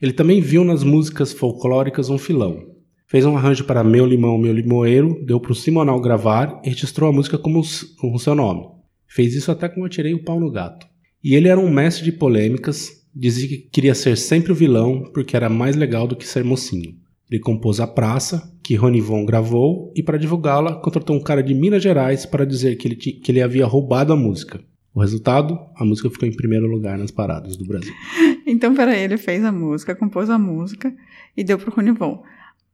Ele 0.00 0.12
também 0.12 0.40
viu 0.40 0.62
nas 0.64 0.84
músicas 0.84 1.32
folclóricas 1.32 2.10
um 2.10 2.18
filão. 2.18 2.62
Fez 3.08 3.24
um 3.24 3.36
arranjo 3.36 3.64
para 3.64 3.84
Meu 3.84 4.04
Limão, 4.04 4.36
Meu 4.36 4.52
Limoeiro, 4.52 5.24
deu 5.24 5.38
para 5.38 5.52
o 5.52 5.54
Simonal 5.54 6.00
gravar 6.00 6.60
e 6.64 6.70
registrou 6.70 7.08
a 7.08 7.12
música 7.12 7.38
com 7.38 7.60
o 7.60 8.18
seu 8.18 8.34
nome. 8.34 8.66
Fez 9.06 9.32
isso 9.32 9.52
até 9.52 9.68
como 9.68 9.86
eu 9.86 9.90
tirei 9.90 10.12
o 10.12 10.24
pau 10.24 10.40
no 10.40 10.50
gato. 10.50 10.86
E 11.22 11.36
ele 11.36 11.48
era 11.48 11.60
um 11.60 11.70
mestre 11.70 12.04
de 12.04 12.10
polêmicas, 12.10 12.90
dizia 13.14 13.48
que 13.48 13.58
queria 13.58 13.94
ser 13.94 14.16
sempre 14.16 14.50
o 14.50 14.56
vilão 14.56 15.04
porque 15.14 15.36
era 15.36 15.48
mais 15.48 15.76
legal 15.76 16.08
do 16.08 16.16
que 16.16 16.26
ser 16.26 16.42
mocinho. 16.42 16.96
Ele 17.30 17.40
compôs 17.40 17.78
A 17.78 17.86
Praça, 17.86 18.52
que 18.62 18.74
Ronivon 18.74 19.24
gravou, 19.24 19.92
e 19.94 20.02
para 20.02 20.18
divulgá-la, 20.18 20.74
contratou 20.74 21.14
um 21.14 21.22
cara 21.22 21.42
de 21.42 21.54
Minas 21.54 21.84
Gerais 21.84 22.26
para 22.26 22.44
dizer 22.44 22.74
que 22.74 22.88
ele, 22.88 22.96
que 22.96 23.30
ele 23.30 23.40
havia 23.40 23.66
roubado 23.66 24.12
a 24.12 24.16
música. 24.16 24.60
O 24.92 25.00
resultado? 25.00 25.58
A 25.76 25.84
música 25.84 26.10
ficou 26.10 26.28
em 26.28 26.34
primeiro 26.34 26.66
lugar 26.66 26.98
nas 26.98 27.12
paradas 27.12 27.56
do 27.56 27.64
Brasil. 27.64 27.94
Então, 28.48 28.76
peraí, 28.76 29.02
ele 29.02 29.16
fez 29.16 29.44
a 29.44 29.50
música, 29.50 29.92
compôs 29.92 30.30
a 30.30 30.38
música 30.38 30.94
e 31.36 31.42
deu 31.42 31.58
pro 31.58 31.74
Ronivon. 31.74 32.22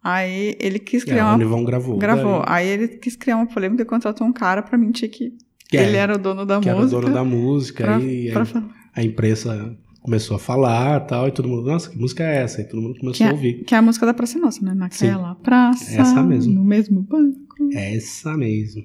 Aí 0.03 0.57
ele 0.59 0.79
quis 0.79 1.03
É, 1.03 1.07
criar 1.07 1.25
o 1.25 1.27
uma. 1.29 1.33
Ronivon 1.35 1.65
gravou. 1.65 1.97
Gravou. 1.99 2.39
daí- 2.41 2.45
Aí 2.49 2.69
ele 2.69 2.89
quis 2.89 3.15
criar 3.17 3.37
uma 3.37 3.47
polêmica 3.47 3.83
e 3.83 3.87
contratou 3.87 4.27
um 4.27 4.33
cara 4.33 4.63
pra 4.63 4.77
mentir 4.77 5.09
que 5.11 5.33
Que 5.69 5.77
é, 5.77 5.85
ele 5.87 5.97
era 5.97 6.15
o 6.17 6.19
dono 6.19 6.45
da 6.45 6.59
que 6.61 6.69
era 6.69 6.77
o 6.79 6.83
música. 6.83 7.01
dono 7.01 7.15
da 7.15 7.25
música 7.25 7.85
pra- 7.85 8.01
e 8.01 8.31
pra 8.33 8.45
a, 8.95 9.03
imprensa 9.05 9.77
começou 10.03 10.37
a 10.37 10.41
falar 10.41 11.01
tal, 11.07 11.29
e 11.29 11.31
todo 11.31 11.49
mundo, 11.49 11.63
nossa, 11.65 11.89
que 11.89 11.97
música 11.97 12.25
é 12.25 12.43
essa? 12.43 12.61
E 12.61 12.65
todo 12.65 12.83
mundo 12.83 12.99
começou 12.99 13.19
Que 13.19 13.23
a 13.25 13.29
é, 13.29 13.33
ouvir. 13.33 13.65
que 13.65 13.75
é 13.75 13.79
a 13.79 13.83
música 13.83 14.05
da 14.05 14.13
Praça 14.13 14.39
Nossa, 14.39 14.65
né? 14.65 14.75
Naquela 14.75 15.35
praça, 15.37 16.01
Essa 16.01 16.23
mesmo. 16.25 16.53
no 16.53 16.65
mesmo 16.65 17.01
banco. 17.03 17.39
Essa 17.73 18.37
mesmo. 18.37 18.83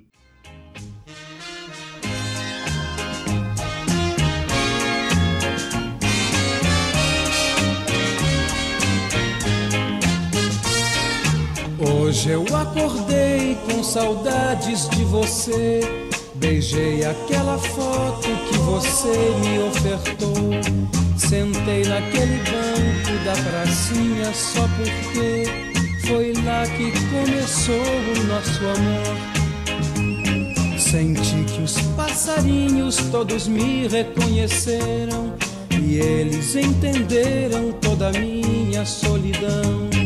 Hoje 12.08 12.30
eu 12.30 12.46
acordei 12.56 13.58
com 13.70 13.84
saudades 13.84 14.88
de 14.92 15.04
você. 15.04 15.82
Beijei 16.36 17.04
aquela 17.04 17.58
foto 17.58 18.30
que 18.48 18.58
você 18.60 19.12
me 19.42 19.60
ofertou. 19.68 20.34
Sentei 21.18 21.84
naquele 21.84 22.38
banco 22.46 23.12
da 23.26 23.34
pracinha 23.34 24.34
só 24.34 24.62
porque 24.78 25.44
foi 26.08 26.32
lá 26.46 26.66
que 26.66 26.94
começou 27.10 27.76
o 27.76 28.24
nosso 28.24 28.66
amor. 28.78 29.18
Senti 30.80 31.44
que 31.44 31.62
os 31.62 31.78
passarinhos 31.98 32.96
todos 33.12 33.50
me 33.50 33.86
reconheceram 33.86 35.34
e 35.78 35.98
eles 35.98 36.56
entenderam 36.56 37.74
toda 37.82 38.08
a 38.08 38.12
minha 38.14 38.86
solidão. 38.86 39.97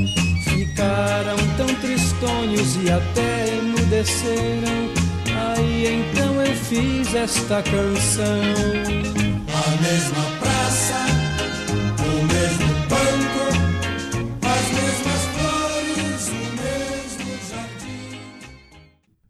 Ficaram 0.81 1.37
tão 1.57 1.67
tristonhos 1.75 2.75
e 2.83 2.89
até 2.89 3.55
emudeceram. 3.55 4.89
Aí 5.37 5.85
então 5.85 6.41
eu 6.41 6.55
fiz 6.55 7.13
esta 7.13 7.61
canção. 7.61 8.41
A 9.47 9.69
mesma 9.79 10.39
praça, 10.39 10.95
o 11.99 12.23
mesmo 12.33 12.65
banco, 12.89 13.45
as 14.41 14.65
mesmas 14.73 15.23
flores, 15.35 16.29
o 16.29 16.49
mesmo 16.57 17.29
jardim. 17.51 18.19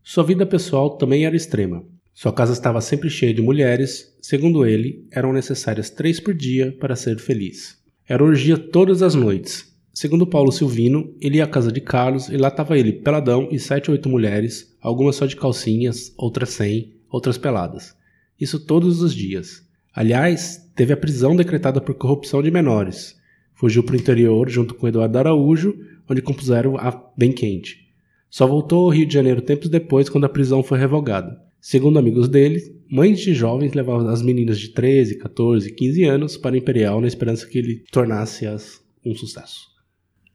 Sua 0.01 0.24
vida 0.24 0.46
pessoal 0.46 0.91
também 0.91 1.25
era 1.25 1.36
extrema. 1.36 1.84
Sua 2.13 2.31
casa 2.31 2.53
estava 2.53 2.79
sempre 2.79 3.10
cheia 3.10 3.34
de 3.34 3.41
mulheres, 3.41 4.17
segundo 4.22 4.65
ele, 4.65 5.05
eram 5.12 5.34
necessárias 5.34 5.89
três 5.89 6.17
por 6.17 6.34
dia 6.34 6.72
para 6.79 6.96
ser 6.96 7.20
feliz. 7.20 7.77
Era 8.08 8.24
orgia 8.24 8.58
todas 8.58 9.01
as 9.03 9.15
noites. 9.15 9.71
Segundo 9.93 10.25
Paulo 10.25 10.53
Silvino, 10.53 11.13
ele 11.19 11.38
ia 11.38 11.43
à 11.43 11.48
casa 11.48 11.69
de 11.69 11.81
Carlos 11.81 12.29
e 12.29 12.38
lá 12.38 12.48
estava 12.48 12.77
ele, 12.77 12.93
peladão 12.93 13.50
e 13.51 13.60
sete 13.60 13.89
ou 13.89 13.95
oito 13.95 14.07
mulheres, 14.07 14.74
algumas 14.79 15.17
só 15.17 15.25
de 15.25 15.36
calcinhas, 15.36 16.13
outras 16.17 16.50
sem, 16.50 16.93
outras 17.10 17.38
peladas. 17.38 17.93
Isso 18.39 18.57
todos 18.57 19.01
os 19.01 19.13
dias. 19.13 19.67
Aliás, 19.93 20.71
teve 20.74 20.93
a 20.93 20.98
prisão 20.98 21.36
decretada 21.36 21.81
por 21.81 21.95
corrupção 21.95 22.41
de 22.41 22.50
menores. 22.50 23.19
Fugiu 23.53 23.83
para 23.83 23.93
o 23.93 24.00
interior 24.00 24.50
junto 24.50 24.74
com 24.74 24.88
Eduardo 24.88 25.17
Araújo, 25.17 25.77
onde 26.10 26.21
compuseram 26.21 26.77
a 26.77 26.91
Bem 27.17 27.33
Quente. 27.33 27.89
Só 28.29 28.48
voltou 28.48 28.86
ao 28.86 28.91
Rio 28.91 29.05
de 29.05 29.13
Janeiro 29.13 29.41
tempos 29.41 29.67
depois, 29.67 30.07
quando 30.07 30.24
a 30.24 30.29
prisão 30.29 30.63
foi 30.63 30.79
revogada. 30.79 31.38
Segundo 31.60 32.00
amigos 32.00 32.29
dele, 32.29 32.75
mães 32.89 33.19
de 33.19 33.33
jovens 33.33 33.74
levavam 33.74 34.07
as 34.07 34.21
meninas 34.21 34.57
de 34.57 34.69
13, 34.69 35.17
14, 35.17 35.69
15 35.74 36.03
anos 36.05 36.38
para 36.38 36.57
Imperial 36.57 37.01
na 37.01 37.07
esperança 37.07 37.45
que 37.45 37.57
ele 37.57 37.83
tornasse-as 37.91 38.81
um 39.05 39.13
sucesso. 39.13 39.71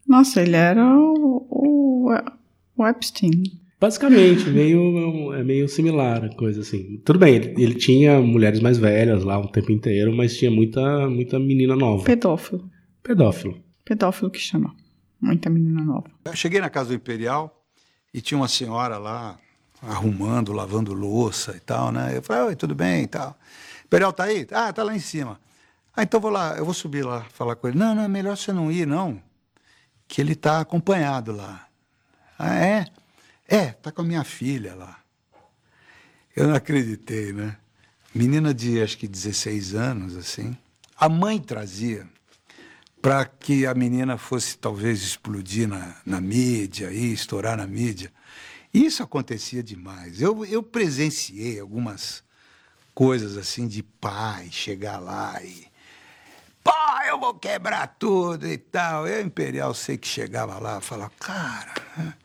Nossa, 0.06 0.42
ele 0.42 0.56
era 0.56 0.84
o, 0.84 1.46
o, 1.50 2.10
o 2.76 2.86
Epstein. 2.86 3.42
Basicamente, 3.78 4.48
meio, 4.48 5.34
é 5.34 5.44
meio 5.44 5.68
similar 5.68 6.24
a 6.24 6.34
coisa 6.34 6.62
assim. 6.62 7.00
Tudo 7.04 7.18
bem, 7.18 7.34
ele, 7.34 7.62
ele 7.62 7.74
tinha 7.74 8.20
mulheres 8.20 8.60
mais 8.60 8.78
velhas 8.78 9.22
lá 9.22 9.38
o 9.38 9.48
tempo 9.48 9.70
inteiro, 9.70 10.16
mas 10.16 10.36
tinha 10.36 10.50
muita, 10.50 11.08
muita 11.10 11.38
menina 11.38 11.76
nova. 11.76 12.04
Pedófilo. 12.04 12.70
Pedófilo. 13.02 13.62
Pedófilo 13.84 14.30
que 14.30 14.38
chama. 14.38 14.74
Muita 15.20 15.50
menina 15.50 15.82
nova. 15.82 16.06
Eu 16.24 16.34
cheguei 16.34 16.60
na 16.60 16.70
casa 16.70 16.88
do 16.90 16.94
Imperial 16.94 17.64
e 18.14 18.20
tinha 18.20 18.38
uma 18.38 18.48
senhora 18.48 18.96
lá 18.96 19.38
arrumando, 19.82 20.52
lavando 20.52 20.94
louça 20.94 21.54
e 21.56 21.60
tal, 21.60 21.92
né? 21.92 22.16
Eu 22.16 22.22
falei, 22.22 22.42
oi, 22.44 22.56
tudo 22.56 22.74
bem 22.74 23.04
e 23.04 23.06
tal. 23.06 23.36
Imperial 23.84 24.12
tá 24.12 24.24
aí? 24.24 24.46
Ah, 24.50 24.72
tá 24.72 24.82
lá 24.82 24.96
em 24.96 25.00
cima. 25.00 25.38
Ah, 25.94 26.02
então 26.02 26.18
vou 26.18 26.30
lá, 26.30 26.56
eu 26.56 26.64
vou 26.64 26.74
subir 26.74 27.04
lá 27.04 27.26
falar 27.30 27.56
com 27.56 27.68
ele. 27.68 27.78
Não, 27.78 27.94
não, 27.94 28.02
é 28.02 28.08
melhor 28.08 28.36
você 28.36 28.52
não 28.52 28.72
ir, 28.72 28.86
não. 28.86 29.20
Que 30.08 30.20
ele 30.20 30.34
tá 30.34 30.60
acompanhado 30.60 31.32
lá. 31.32 31.66
Ah, 32.38 32.54
é? 32.54 32.86
É, 33.48 33.66
tá 33.66 33.92
com 33.92 34.02
a 34.02 34.04
minha 34.04 34.24
filha 34.24 34.74
lá. 34.74 34.98
Eu 36.34 36.48
não 36.48 36.54
acreditei, 36.54 37.32
né? 37.32 37.56
Menina 38.14 38.52
de 38.52 38.80
acho 38.80 38.98
que 38.98 39.08
16 39.08 39.74
anos, 39.74 40.16
assim. 40.16 40.56
A 40.98 41.08
mãe 41.08 41.38
trazia 41.38 42.06
para 43.00 43.24
que 43.24 43.66
a 43.66 43.74
menina 43.74 44.18
fosse 44.18 44.58
talvez 44.58 45.02
explodir 45.02 45.68
na, 45.68 45.96
na 46.04 46.20
mídia 46.20 46.90
e 46.90 47.12
estourar 47.12 47.56
na 47.56 47.66
mídia. 47.66 48.12
Isso 48.72 49.02
acontecia 49.02 49.62
demais. 49.62 50.20
Eu, 50.20 50.44
eu 50.44 50.62
presenciei 50.62 51.60
algumas 51.60 52.22
coisas 52.94 53.36
assim 53.36 53.68
de 53.68 53.82
pai 53.82 54.48
chegar 54.50 54.98
lá 54.98 55.42
e 55.42 55.66
pai, 56.66 57.10
eu 57.10 57.20
vou 57.20 57.34
quebrar 57.34 57.96
tudo 57.98 58.46
e 58.46 58.58
tal. 58.58 59.06
Eu, 59.06 59.24
Imperial, 59.24 59.72
sei 59.72 59.96
que 59.96 60.08
chegava 60.08 60.58
lá 60.58 60.78
e 60.78 60.82
falava, 60.82 61.12
cara, 61.20 62.16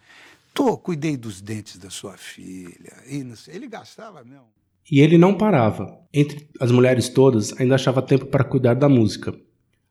tô, 0.54 0.76
cuidei 0.78 1.16
dos 1.16 1.40
dentes 1.40 1.78
da 1.78 1.90
sua 1.90 2.18
filha. 2.18 2.94
E 3.08 3.24
ele 3.48 3.68
gastava 3.68 4.24
mesmo. 4.24 4.48
E 4.92 5.00
ele 5.00 5.18
não 5.18 5.38
parava. 5.38 5.98
Entre 6.14 6.50
as 6.60 6.72
mulheres 6.72 7.08
todas, 7.08 7.58
ainda 7.60 7.76
achava 7.76 8.02
tempo 8.02 8.26
para 8.26 8.44
cuidar 8.44 8.74
da 8.74 8.90
música. 8.90 9.34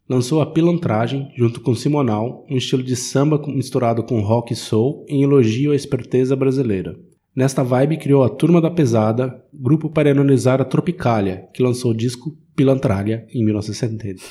Lançou 0.09 0.41
a 0.43 0.47
Pilantragem, 0.47 1.33
junto 1.37 1.61
com 1.61 1.75
Simonal, 1.75 2.45
um 2.51 2.57
estilo 2.57 2.83
de 2.83 2.97
samba 2.97 3.41
misturado 3.47 4.03
com 4.03 4.21
rock 4.21 4.53
e 4.53 4.57
soul, 4.57 5.07
em 5.09 5.23
elogio 5.23 5.71
à 5.71 5.77
esperteza 5.77 6.35
brasileira. 6.35 6.99
Nesta 7.41 7.63
vibe, 7.63 7.97
criou 7.97 8.23
a 8.23 8.29
Turma 8.29 8.61
da 8.61 8.71
Pesada, 8.71 9.43
grupo 9.51 9.89
para 9.89 10.11
ironizar 10.11 10.61
a 10.61 10.65
Tropicália, 10.65 11.49
que 11.55 11.63
lançou 11.63 11.93
o 11.93 11.97
disco 11.97 12.37
Pilantralha 12.55 13.27
em 13.33 13.43
1970. 13.43 14.23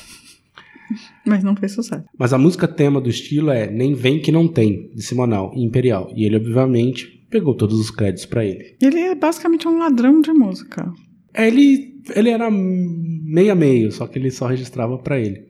Mas 1.26 1.42
não 1.42 1.56
fez 1.56 1.72
sucesso. 1.72 2.04
Mas 2.16 2.32
a 2.32 2.38
música 2.38 2.68
tema 2.68 3.00
do 3.00 3.10
estilo 3.10 3.50
é 3.50 3.68
Nem 3.68 3.94
Vem 3.94 4.20
Que 4.20 4.30
Não 4.30 4.46
Tem, 4.46 4.92
de 4.94 5.02
Simonal 5.02 5.50
e 5.56 5.64
Imperial, 5.64 6.12
e 6.14 6.24
ele, 6.24 6.36
obviamente, 6.36 7.26
pegou 7.28 7.56
todos 7.56 7.80
os 7.80 7.90
créditos 7.90 8.26
para 8.26 8.44
ele. 8.44 8.76
Ele 8.80 9.00
é 9.00 9.14
basicamente 9.16 9.66
um 9.66 9.76
ladrão 9.76 10.20
de 10.20 10.32
música. 10.32 10.92
É, 11.34 11.48
ele, 11.48 12.00
ele 12.14 12.30
era 12.30 12.48
meio 12.48 13.50
a 13.50 13.56
meio, 13.56 13.90
só 13.90 14.06
que 14.06 14.20
ele 14.20 14.30
só 14.30 14.46
registrava 14.46 14.96
para 14.98 15.18
ele. 15.18 15.49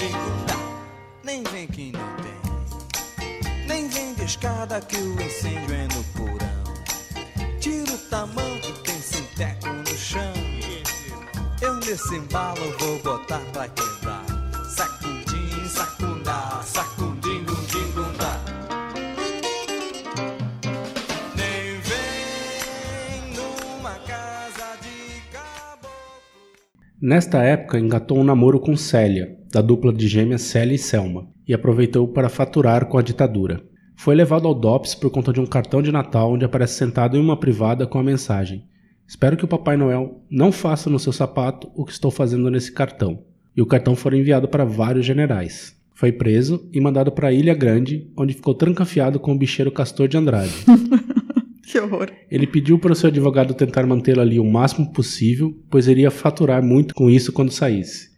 sacundim, 0.00 0.08
gundim, 0.08 0.12
gundá. 0.12 0.56
Nem 1.22 1.42
vem 1.44 1.66
que 1.66 1.92
não 1.92 2.16
tem. 2.16 3.66
Nem 3.66 3.88
vem 3.88 4.14
de 4.14 4.24
escada 4.24 4.80
que 4.80 4.96
o 4.96 5.20
incêndio 5.20 5.74
é 5.74 5.88
no 5.88 6.04
porão. 6.14 7.60
Tira 7.60 7.92
o 7.92 7.98
tamanho, 8.08 8.74
tem 8.84 9.00
sinteco 9.00 9.68
no 9.68 9.86
chão. 9.86 10.32
Eu 11.60 11.74
nesse 11.74 12.16
embalo 12.16 12.78
vou 12.78 12.98
botar 13.00 13.40
pra 13.52 13.68
quebrar. 13.68 14.24
Sacundim, 14.70 15.68
sacundá, 15.68 16.62
sacundim, 16.64 17.44
gundim, 17.44 17.92
gundá. 17.92 18.40
Nem 21.36 21.80
vem 21.80 23.34
numa 23.34 23.94
casa 24.06 24.78
de 24.80 25.20
caboclo. 25.30 25.90
Nesta 27.00 27.42
época, 27.42 27.78
engatou 27.78 28.18
um 28.18 28.24
namoro 28.24 28.58
com 28.58 28.74
Célia, 28.76 29.36
da 29.50 29.60
dupla 29.60 29.92
de 29.92 30.06
gêmeas 30.06 30.42
Célia 30.42 30.74
e 30.74 30.78
Selma, 30.78 31.28
e 31.46 31.52
aproveitou 31.52 32.06
para 32.08 32.28
faturar 32.28 32.86
com 32.86 32.96
a 32.96 33.02
ditadura. 33.02 33.62
Foi 33.96 34.14
levado 34.14 34.46
ao 34.46 34.54
DOPS 34.54 34.94
por 34.94 35.10
conta 35.10 35.32
de 35.32 35.40
um 35.40 35.46
cartão 35.46 35.82
de 35.82 35.92
Natal 35.92 36.32
onde 36.32 36.44
aparece 36.44 36.74
sentado 36.74 37.16
em 37.16 37.20
uma 37.20 37.36
privada 37.36 37.86
com 37.86 37.98
a 37.98 38.02
mensagem: 38.02 38.64
Espero 39.06 39.36
que 39.36 39.44
o 39.44 39.48
Papai 39.48 39.76
Noel 39.76 40.22
não 40.30 40.52
faça 40.52 40.88
no 40.88 40.98
seu 40.98 41.12
sapato 41.12 41.70
o 41.74 41.84
que 41.84 41.92
estou 41.92 42.10
fazendo 42.10 42.50
nesse 42.50 42.72
cartão. 42.72 43.24
E 43.56 43.60
o 43.60 43.66
cartão 43.66 43.96
foi 43.96 44.16
enviado 44.18 44.48
para 44.48 44.64
vários 44.64 45.04
generais. 45.04 45.76
Foi 45.92 46.12
preso 46.12 46.66
e 46.72 46.80
mandado 46.80 47.12
para 47.12 47.32
Ilha 47.32 47.52
Grande, 47.52 48.10
onde 48.16 48.32
ficou 48.32 48.54
trancafiado 48.54 49.20
com 49.20 49.32
o 49.32 49.38
bicheiro 49.38 49.70
Castor 49.70 50.08
de 50.08 50.16
Andrade. 50.16 50.54
Que 51.70 51.78
horror. 51.78 52.10
Ele 52.28 52.48
pediu 52.48 52.80
para 52.80 52.90
o 52.90 52.96
seu 52.96 53.10
advogado 53.10 53.54
tentar 53.54 53.86
mantê-la 53.86 54.22
ali 54.22 54.40
o 54.40 54.44
máximo 54.44 54.92
possível, 54.92 55.56
pois 55.70 55.86
iria 55.86 56.10
faturar 56.10 56.60
muito 56.60 56.92
com 56.92 57.08
isso 57.08 57.32
quando 57.32 57.52
saísse. 57.52 58.09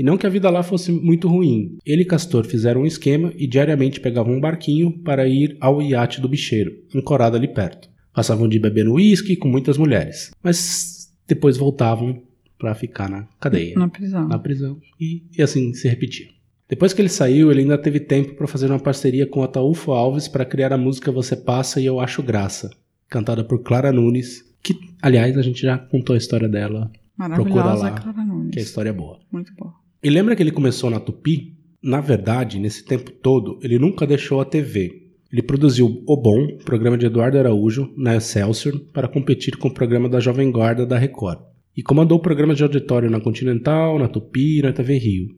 E 0.00 0.02
não 0.02 0.16
que 0.16 0.26
a 0.26 0.30
vida 0.30 0.48
lá 0.48 0.62
fosse 0.62 0.90
muito 0.90 1.28
ruim. 1.28 1.76
Ele 1.84 2.00
e 2.00 2.04
Castor 2.06 2.46
fizeram 2.46 2.80
um 2.80 2.86
esquema 2.86 3.34
e 3.36 3.46
diariamente 3.46 4.00
pegavam 4.00 4.32
um 4.32 4.40
barquinho 4.40 4.98
para 5.00 5.28
ir 5.28 5.58
ao 5.60 5.82
iate 5.82 6.22
do 6.22 6.28
bicheiro, 6.28 6.72
ancorado 6.94 7.36
ali 7.36 7.46
perto. 7.46 7.86
Passavam 8.10 8.48
de 8.48 8.58
bebendo 8.58 8.94
uísque 8.94 9.36
com 9.36 9.46
muitas 9.46 9.76
mulheres, 9.76 10.30
mas 10.42 11.12
depois 11.28 11.58
voltavam 11.58 12.22
para 12.58 12.74
ficar 12.74 13.10
na 13.10 13.28
cadeia, 13.38 13.74
Na 13.76 13.88
prisão. 13.88 14.26
na 14.26 14.38
prisão, 14.38 14.78
e, 14.98 15.22
e 15.36 15.42
assim 15.42 15.74
se 15.74 15.86
repetia. 15.86 16.28
Depois 16.66 16.94
que 16.94 17.02
ele 17.02 17.10
saiu, 17.10 17.50
ele 17.50 17.60
ainda 17.60 17.76
teve 17.76 18.00
tempo 18.00 18.34
para 18.36 18.46
fazer 18.46 18.70
uma 18.70 18.80
parceria 18.80 19.26
com 19.26 19.42
Ataúfo 19.42 19.92
Alves 19.92 20.28
para 20.28 20.46
criar 20.46 20.72
a 20.72 20.78
música 20.78 21.12
Você 21.12 21.36
Passa 21.36 21.78
e 21.78 21.84
Eu 21.84 22.00
Acho 22.00 22.22
Graça, 22.22 22.70
cantada 23.06 23.44
por 23.44 23.62
Clara 23.62 23.92
Nunes, 23.92 24.42
que, 24.62 24.74
aliás, 25.02 25.36
a 25.36 25.42
gente 25.42 25.60
já 25.60 25.76
contou 25.76 26.14
a 26.14 26.18
história 26.18 26.48
dela, 26.48 26.90
Procura 27.34 27.74
lá, 27.74 27.90
Clara 27.90 28.24
Nunes. 28.24 28.50
que 28.50 28.58
a 28.60 28.62
história 28.62 28.88
é 28.88 28.94
boa. 28.94 29.20
Muito 29.30 29.52
boa. 29.54 29.74
E 30.02 30.08
lembra 30.08 30.34
que 30.34 30.42
ele 30.42 30.50
começou 30.50 30.88
na 30.88 30.98
Tupi? 30.98 31.58
Na 31.82 32.00
verdade, 32.00 32.58
nesse 32.58 32.82
tempo 32.82 33.10
todo, 33.10 33.58
ele 33.62 33.78
nunca 33.78 34.06
deixou 34.06 34.40
a 34.40 34.46
TV. 34.46 35.10
Ele 35.30 35.42
produziu 35.42 36.02
O 36.06 36.16
Bom, 36.16 36.56
programa 36.64 36.96
de 36.96 37.04
Eduardo 37.04 37.38
Araújo, 37.38 37.92
na 37.98 38.16
Excelsior, 38.16 38.78
para 38.94 39.06
competir 39.08 39.58
com 39.58 39.68
o 39.68 39.74
programa 39.74 40.08
da 40.08 40.18
Jovem 40.18 40.50
Guarda 40.50 40.86
da 40.86 40.96
Record. 40.96 41.38
E 41.76 41.82
comandou 41.82 42.18
programas 42.18 42.56
de 42.56 42.62
auditório 42.62 43.10
na 43.10 43.20
Continental, 43.20 43.98
na 43.98 44.08
Tupi 44.08 44.58
e 44.58 44.62
na 44.62 44.72
TV 44.72 44.96
Rio. 44.96 45.28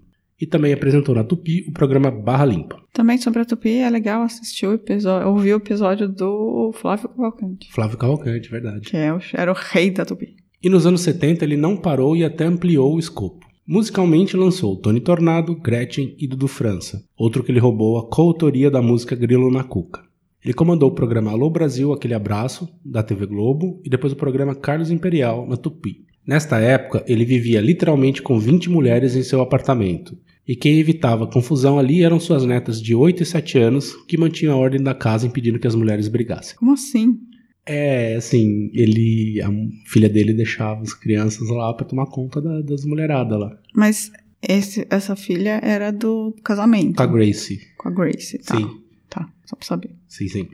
E 0.40 0.46
também 0.46 0.72
apresentou 0.72 1.14
na 1.14 1.24
Tupi 1.24 1.64
o 1.68 1.72
programa 1.72 2.10
Barra 2.10 2.44
Limpa. 2.44 2.80
Também 2.92 3.18
sobre 3.18 3.42
a 3.42 3.44
Tupi 3.44 3.78
é 3.78 3.90
legal 3.90 4.22
assistir 4.22 4.66
o 4.66 4.72
episódio, 4.74 5.28
ouvir 5.28 5.54
o 5.54 5.58
episódio 5.58 6.08
do 6.08 6.72
Flávio 6.72 7.08
Cavalcante, 7.08 7.72
Flávio 7.72 7.98
Cavalcante, 7.98 8.48
verdade. 8.48 8.88
que 8.88 8.96
é 8.96 9.10
era 9.34 9.50
o 9.50 9.54
rei 9.54 9.90
da 9.90 10.04
Tupi. 10.04 10.36
E 10.62 10.68
nos 10.68 10.86
anos 10.86 11.00
70 11.00 11.44
ele 11.44 11.56
não 11.56 11.76
parou 11.76 12.16
e 12.16 12.24
até 12.24 12.44
ampliou 12.44 12.94
o 12.94 12.98
escopo. 12.98 13.51
Musicalmente 13.66 14.36
lançou 14.36 14.76
Tony 14.76 14.98
Tornado, 14.98 15.54
Gretchen 15.54 16.16
e 16.18 16.26
Dudu 16.26 16.48
França, 16.48 17.04
outro 17.16 17.44
que 17.44 17.52
ele 17.52 17.60
roubou 17.60 17.96
a 17.96 18.08
coautoria 18.08 18.68
da 18.68 18.82
música 18.82 19.14
Grilo 19.14 19.52
na 19.52 19.62
Cuca. 19.62 20.02
Ele 20.44 20.52
comandou 20.52 20.90
o 20.90 20.94
programa 20.94 21.30
Alô 21.30 21.48
Brasil, 21.48 21.92
Aquele 21.92 22.14
Abraço, 22.14 22.68
da 22.84 23.04
TV 23.04 23.24
Globo, 23.24 23.80
e 23.84 23.88
depois 23.88 24.12
o 24.12 24.16
programa 24.16 24.56
Carlos 24.56 24.90
Imperial, 24.90 25.46
na 25.48 25.56
Tupi. 25.56 26.04
Nesta 26.26 26.58
época, 26.58 27.04
ele 27.06 27.24
vivia 27.24 27.60
literalmente 27.60 28.20
com 28.20 28.36
20 28.36 28.68
mulheres 28.68 29.14
em 29.14 29.22
seu 29.22 29.40
apartamento, 29.40 30.18
e 30.46 30.56
quem 30.56 30.80
evitava 30.80 31.28
confusão 31.28 31.78
ali 31.78 32.02
eram 32.02 32.18
suas 32.18 32.44
netas 32.44 32.82
de 32.82 32.96
8 32.96 33.22
e 33.22 33.26
7 33.26 33.58
anos, 33.58 33.94
que 34.08 34.18
mantinham 34.18 34.54
a 34.54 34.60
ordem 34.60 34.82
da 34.82 34.92
casa 34.92 35.24
impedindo 35.24 35.60
que 35.60 35.68
as 35.68 35.76
mulheres 35.76 36.08
brigassem. 36.08 36.56
Como 36.56 36.72
assim? 36.72 37.16
É, 37.64 38.16
assim, 38.16 38.70
ele. 38.74 39.40
A 39.42 39.48
filha 39.86 40.08
dele 40.08 40.32
deixava 40.34 40.82
as 40.82 40.92
crianças 40.94 41.48
lá 41.48 41.72
pra 41.74 41.86
tomar 41.86 42.06
conta 42.06 42.40
da- 42.40 42.60
das 42.60 42.84
mulheradas 42.84 43.38
lá. 43.38 43.56
Mas 43.74 44.10
esse, 44.42 44.86
essa 44.90 45.14
filha 45.14 45.60
era 45.62 45.92
do 45.92 46.34
casamento. 46.42 46.96
Com 46.96 47.02
a 47.02 47.06
Gracie. 47.06 47.60
Com 47.78 47.88
a 47.88 47.92
Grace, 47.92 48.38
tá. 48.38 48.56
Sim. 48.56 48.80
Tá, 49.08 49.28
só 49.44 49.54
pra 49.56 49.66
saber. 49.66 49.90
Sim, 50.08 50.26
sim. 50.28 50.48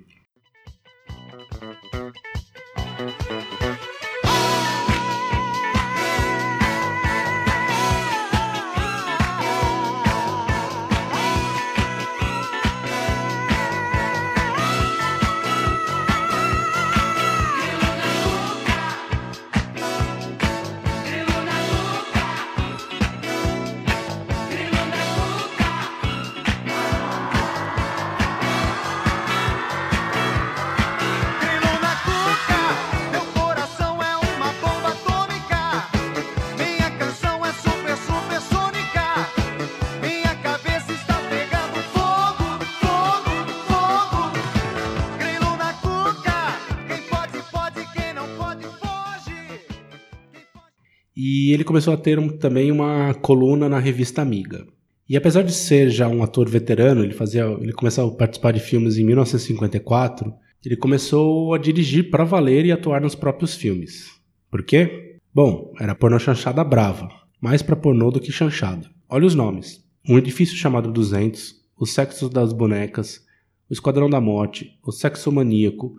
E 51.48 51.52
ele 51.54 51.64
começou 51.64 51.94
a 51.94 51.96
ter 51.96 52.18
um- 52.18 52.28
também 52.28 52.70
uma 52.70 53.14
coluna 53.14 53.70
na 53.70 53.78
revista 53.78 54.20
Amiga. 54.20 54.66
E 55.08 55.16
apesar 55.16 55.40
de 55.40 55.52
ser 55.54 55.88
já 55.88 56.06
um 56.06 56.22
ator 56.22 56.46
veterano, 56.46 57.02
ele 57.02 57.14
fazia, 57.14 57.44
ele 57.62 57.72
começou 57.72 58.06
a 58.06 58.14
participar 58.14 58.52
de 58.52 58.60
filmes 58.60 58.98
em 58.98 59.04
1954. 59.04 60.30
Ele 60.62 60.76
começou 60.76 61.54
a 61.54 61.58
dirigir 61.58 62.10
para 62.10 62.22
valer 62.22 62.66
e 62.66 62.70
atuar 62.72 63.00
nos 63.00 63.14
próprios 63.14 63.54
filmes. 63.54 64.10
Por 64.50 64.62
quê? 64.62 65.16
Bom, 65.34 65.72
era 65.80 65.94
pornô 65.94 66.18
chanchada 66.18 66.62
brava, 66.62 67.08
mais 67.40 67.62
para 67.62 67.74
pornô 67.76 68.10
do 68.10 68.20
que 68.20 68.30
chanchada. 68.30 68.86
Olha 69.08 69.24
os 69.24 69.34
nomes: 69.34 69.82
Um 70.06 70.18
Edifício 70.18 70.54
Chamado 70.54 70.92
200, 70.92 71.54
Os 71.80 71.94
Sexos 71.94 72.28
das 72.28 72.52
Bonecas, 72.52 73.24
O 73.70 73.72
Esquadrão 73.72 74.10
da 74.10 74.20
Morte, 74.20 74.78
O 74.84 74.92
Sexo 74.92 75.32
Maníaco, 75.32 75.96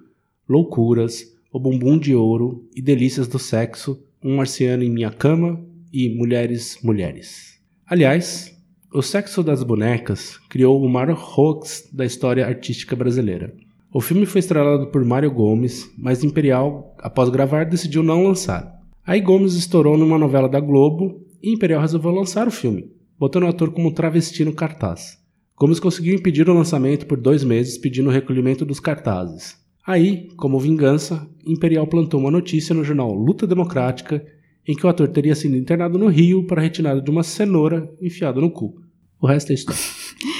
Loucuras, 0.47 1.23
O 1.51 1.59
Bumbum 1.59 1.97
de 1.97 2.13
Ouro 2.13 2.67
e 2.75 2.83
Delícias 2.83 3.27
do 3.27 3.39
Sexo, 3.39 4.03
Um 4.21 4.36
Marciano 4.36 4.84
em 4.84 4.89
Minha 4.89 5.12
Cama 5.12 5.65
e 5.93 6.10
Mulheres, 6.10 6.77
Mulheres. 6.84 7.58
Aliás, 7.88 8.53
O 8.91 9.01
Sexo 9.01 9.41
das 9.41 9.63
Bonecas 9.63 10.38
criou 10.49 10.84
o 10.84 10.89
maior 10.89 11.12
hoax 11.12 11.88
da 11.93 12.05
história 12.05 12.45
artística 12.45 12.97
brasileira. 12.97 13.55
O 13.93 14.01
filme 14.01 14.25
foi 14.25 14.39
estrelado 14.39 14.88
por 14.88 15.05
Mário 15.05 15.32
Gomes, 15.32 15.89
mas 15.97 16.23
Imperial, 16.23 16.95
após 16.97 17.29
gravar, 17.29 17.63
decidiu 17.65 18.03
não 18.03 18.23
lançar. 18.23 18.77
Aí 19.05 19.21
Gomes 19.21 19.53
estourou 19.53 19.97
numa 19.97 20.17
novela 20.17 20.49
da 20.49 20.60
Globo 20.60 21.25
e 21.41 21.51
Imperial 21.53 21.79
resolveu 21.79 22.12
lançar 22.12 22.47
o 22.47 22.51
filme, 22.51 22.91
botando 23.17 23.43
o 23.43 23.47
ator 23.47 23.71
como 23.71 23.93
travesti 23.93 24.43
no 24.43 24.53
cartaz. 24.53 25.17
Gomes 25.55 25.79
conseguiu 25.79 26.15
impedir 26.15 26.49
o 26.49 26.53
lançamento 26.53 27.05
por 27.05 27.17
dois 27.17 27.43
meses, 27.43 27.77
pedindo 27.77 28.10
o 28.10 28.13
recolhimento 28.13 28.65
dos 28.65 28.79
cartazes. 28.82 29.58
Aí, 29.89 30.28
como 30.38 30.60
vingança, 30.60 31.28
Imperial 31.43 31.88
plantou 31.88 32.19
uma 32.19 32.30
notícia 32.30 32.75
no 32.75 32.84
jornal 32.84 33.12
Luta 33.12 33.47
Democrática 33.47 34.23
em 34.67 34.75
que 34.75 34.86
o 34.86 34.89
ator 34.89 35.08
teria 35.08 35.34
sido 35.34 35.56
internado 35.56 35.97
no 35.97 36.06
Rio 36.06 36.45
para 36.45 36.62
retirada 36.62 37.02
de 37.02 37.10
uma 37.10 37.23
cenoura 37.23 37.91
enfiada 37.99 38.39
no 38.39 38.52
cu. 38.52 38.80
O 39.19 39.25
resto 39.25 39.49
é 39.49 39.56
história. 39.56 39.82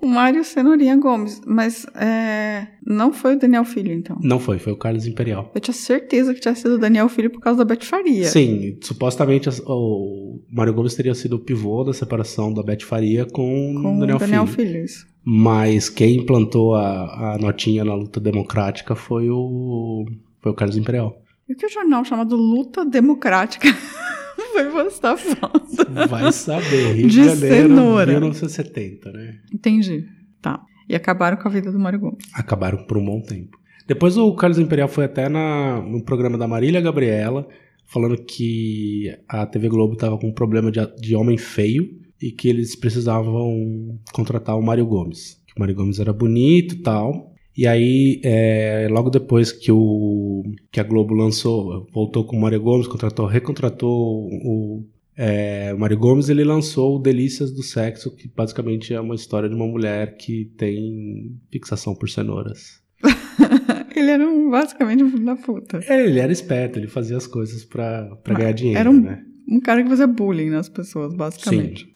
O 0.00 0.06
Mário 0.06 0.42
Cenourinha 0.42 0.96
Gomes, 0.96 1.40
mas 1.46 1.86
é, 1.94 2.66
não 2.84 3.12
foi 3.12 3.34
o 3.34 3.38
Daniel 3.38 3.64
Filho, 3.64 3.92
então. 3.92 4.18
Não 4.22 4.38
foi, 4.38 4.58
foi 4.58 4.72
o 4.72 4.76
Carlos 4.76 5.06
Imperial. 5.06 5.50
Eu 5.54 5.60
tinha 5.60 5.74
certeza 5.74 6.32
que 6.32 6.40
tinha 6.40 6.54
sido 6.54 6.76
o 6.76 6.78
Daniel 6.78 7.08
Filho 7.08 7.30
por 7.30 7.40
causa 7.40 7.58
da 7.58 7.64
Beth 7.64 7.84
Faria. 7.84 8.26
Sim, 8.26 8.78
supostamente 8.80 9.48
o 9.66 10.40
Mário 10.50 10.72
Gomes 10.72 10.94
teria 10.94 11.14
sido 11.14 11.36
o 11.36 11.38
pivô 11.38 11.84
da 11.84 11.92
separação 11.92 12.52
da 12.52 12.62
Beth 12.62 12.82
Faria 12.82 13.26
com, 13.26 13.74
Com 13.82 13.96
o 13.96 14.00
Daniel, 14.00 14.18
Daniel 14.18 14.46
Filho. 14.46 14.68
Filho, 14.70 14.84
isso. 14.84 15.06
Mas 15.22 15.88
quem 15.90 16.16
implantou 16.16 16.74
a, 16.74 17.34
a 17.34 17.38
notinha 17.38 17.84
na 17.84 17.94
luta 17.94 18.18
democrática 18.18 18.94
foi 18.94 19.28
o, 19.28 20.06
foi 20.40 20.52
o 20.52 20.54
Carlos 20.54 20.76
Imperial. 20.76 21.22
E 21.48 21.52
o 21.52 21.56
que 21.56 21.66
o 21.66 21.68
jornal 21.68 22.04
chamado 22.04 22.36
Luta 22.36 22.84
Democrática 22.84 23.68
foi 24.52 24.64
postar 24.70 25.16
foto? 25.16 26.08
Vai 26.08 26.32
saber, 26.32 26.94
Rio 26.94 27.08
de, 27.08 27.14
De 27.14 27.24
Janeiro, 27.24 27.68
cenoura. 27.68 28.12
1970, 28.12 29.12
né? 29.12 29.38
Entendi. 29.52 30.06
Tá. 30.40 30.62
E 30.88 30.94
acabaram 30.94 31.36
com 31.36 31.48
a 31.48 31.50
vida 31.50 31.70
do 31.70 31.78
Mário 31.78 32.00
Gomes. 32.00 32.24
Acabaram 32.34 32.84
por 32.84 32.98
um 32.98 33.04
bom 33.04 33.20
tempo. 33.20 33.58
Depois 33.86 34.16
o 34.16 34.34
Carlos 34.34 34.58
Imperial 34.58 34.88
foi 34.88 35.04
até 35.04 35.28
na, 35.28 35.80
no 35.82 36.02
programa 36.04 36.38
da 36.38 36.46
Marília 36.46 36.80
Gabriela, 36.80 37.46
falando 37.86 38.16
que 38.16 39.12
a 39.28 39.44
TV 39.46 39.68
Globo 39.68 39.94
estava 39.94 40.16
com 40.16 40.28
um 40.28 40.32
problema 40.32 40.70
de, 40.70 40.80
de 41.00 41.16
homem 41.16 41.36
feio 41.36 41.88
e 42.20 42.30
que 42.30 42.48
eles 42.48 42.76
precisavam 42.76 43.98
contratar 44.12 44.56
o 44.56 44.62
Mário 44.62 44.86
Gomes. 44.86 45.40
Que 45.46 45.54
o 45.56 45.60
Mário 45.60 45.74
Gomes 45.74 45.98
era 45.98 46.12
bonito 46.12 46.74
e 46.74 46.82
tal. 46.82 47.29
E 47.60 47.66
aí, 47.66 48.22
é, 48.24 48.88
logo 48.90 49.10
depois 49.10 49.52
que, 49.52 49.70
o, 49.70 50.42
que 50.72 50.80
a 50.80 50.82
Globo 50.82 51.12
lançou, 51.12 51.86
voltou 51.92 52.24
com 52.24 52.34
o 52.34 52.40
Mário 52.40 52.58
Gomes, 52.58 52.86
contratou, 52.86 53.26
recontratou 53.26 54.30
o, 54.32 54.82
é, 55.14 55.70
o 55.74 55.78
Mário 55.78 55.98
Gomes, 55.98 56.30
ele 56.30 56.42
lançou 56.42 56.96
o 56.96 56.98
Delícias 56.98 57.52
do 57.52 57.62
Sexo, 57.62 58.16
que 58.16 58.28
basicamente 58.34 58.94
é 58.94 58.98
uma 58.98 59.14
história 59.14 59.46
de 59.46 59.54
uma 59.54 59.66
mulher 59.66 60.16
que 60.16 60.46
tem 60.56 61.38
fixação 61.52 61.94
por 61.94 62.08
cenouras. 62.08 62.80
Ele 63.94 64.10
era 64.10 64.26
um, 64.26 64.48
basicamente 64.48 65.04
um 65.04 65.10
filho 65.10 65.26
da 65.26 65.36
puta. 65.36 65.80
É, 65.86 66.06
ele 66.06 66.18
era 66.20 66.32
esperto, 66.32 66.78
ele 66.78 66.86
fazia 66.86 67.18
as 67.18 67.26
coisas 67.26 67.64
pra, 67.64 68.06
pra 68.22 68.34
ganhar 68.34 68.52
dinheiro, 68.52 68.80
Era 68.80 68.90
um, 68.90 69.00
né? 69.00 69.22
um 69.46 69.60
cara 69.60 69.82
que 69.82 69.88
fazia 69.90 70.06
bullying 70.06 70.48
nas 70.48 70.70
pessoas, 70.70 71.12
basicamente. 71.12 71.84
Sim. 71.84 71.90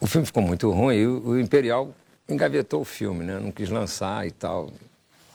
O 0.00 0.06
filme 0.08 0.26
ficou 0.26 0.42
muito 0.42 0.68
ruim 0.70 0.96
e 0.96 1.06
o 1.06 1.28
o 1.28 1.38
Imperial 1.38 1.94
engavetou 2.28 2.80
o 2.80 2.84
filme, 2.84 3.24
né? 3.24 3.38
Não 3.38 3.50
quis 3.52 3.68
lançar 3.68 4.26
e 4.26 4.30
tal. 4.30 4.70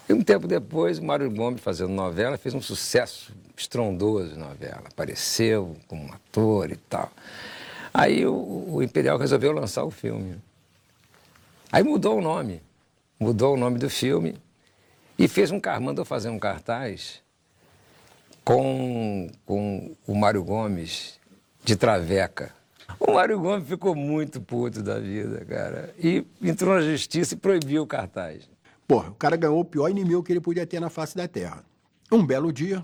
E 0.08 0.13
um 0.13 0.21
tempo 0.23 0.47
depois, 0.47 0.97
o 0.97 1.04
Mário 1.06 1.30
Gomes, 1.30 1.62
fazendo 1.62 1.91
novela, 1.91 2.38
fez 2.38 2.56
um 2.56 2.62
sucesso 2.62 3.32
estrondoso 3.56 4.30
de 4.30 4.39
novela. 4.39 4.84
Apareceu 4.88 5.75
como 5.88 6.12
ator 6.13 6.71
e 6.71 6.75
tal. 6.78 7.12
Aí 7.93 8.25
o, 8.25 8.75
o 8.75 8.84
Imperial 8.84 9.17
resolveu 9.17 9.52
lançar 9.52 9.84
o 9.84 9.91
filme. 9.91 10.38
Aí 11.71 11.84
mudou 11.84 12.17
o 12.17 12.21
nome. 12.21 12.62
Mudou 13.19 13.54
o 13.54 13.58
nome 13.58 13.78
do 13.78 13.89
filme 13.89 14.36
e 15.17 15.28
fez 15.28 15.52
um 15.52 15.60
car- 15.60 15.82
mandou 15.82 16.06
fazer 16.06 16.30
um 16.30 16.39
cartaz 16.39 17.21
com, 18.43 19.30
com 19.45 19.95
o 20.08 20.15
Mário 20.15 20.43
Gomes 20.43 21.19
de 21.63 21.75
Traveca. 21.75 22.52
O 22.99 23.13
Mário 23.13 23.39
Gomes 23.39 23.67
ficou 23.67 23.93
muito 23.95 24.39
puto 24.41 24.82
da 24.82 24.99
vida, 24.99 25.43
cara. 25.45 25.93
E 25.97 26.25
entrou 26.41 26.75
na 26.75 26.82
justiça 26.82 27.34
e 27.34 27.38
proibiu 27.38 27.84
o 27.84 27.88
cartaz. 27.88 28.49
Porra, 28.88 29.10
o 29.10 29.15
cara 29.15 29.36
ganhou 29.36 29.60
o 29.60 29.65
pior 29.65 29.89
inimigo 29.89 30.23
que 30.23 30.32
ele 30.32 30.39
podia 30.41 30.65
ter 30.65 30.80
na 30.80 30.89
face 30.89 31.15
da 31.15 31.28
terra. 31.28 31.63
Um 32.12 32.25
belo 32.25 32.52
dia, 32.52 32.84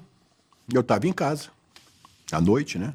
eu 0.74 0.84
tava 0.84 1.08
em 1.08 1.14
casa, 1.14 1.50
à 2.32 2.40
noite, 2.40 2.78
né? 2.78 2.94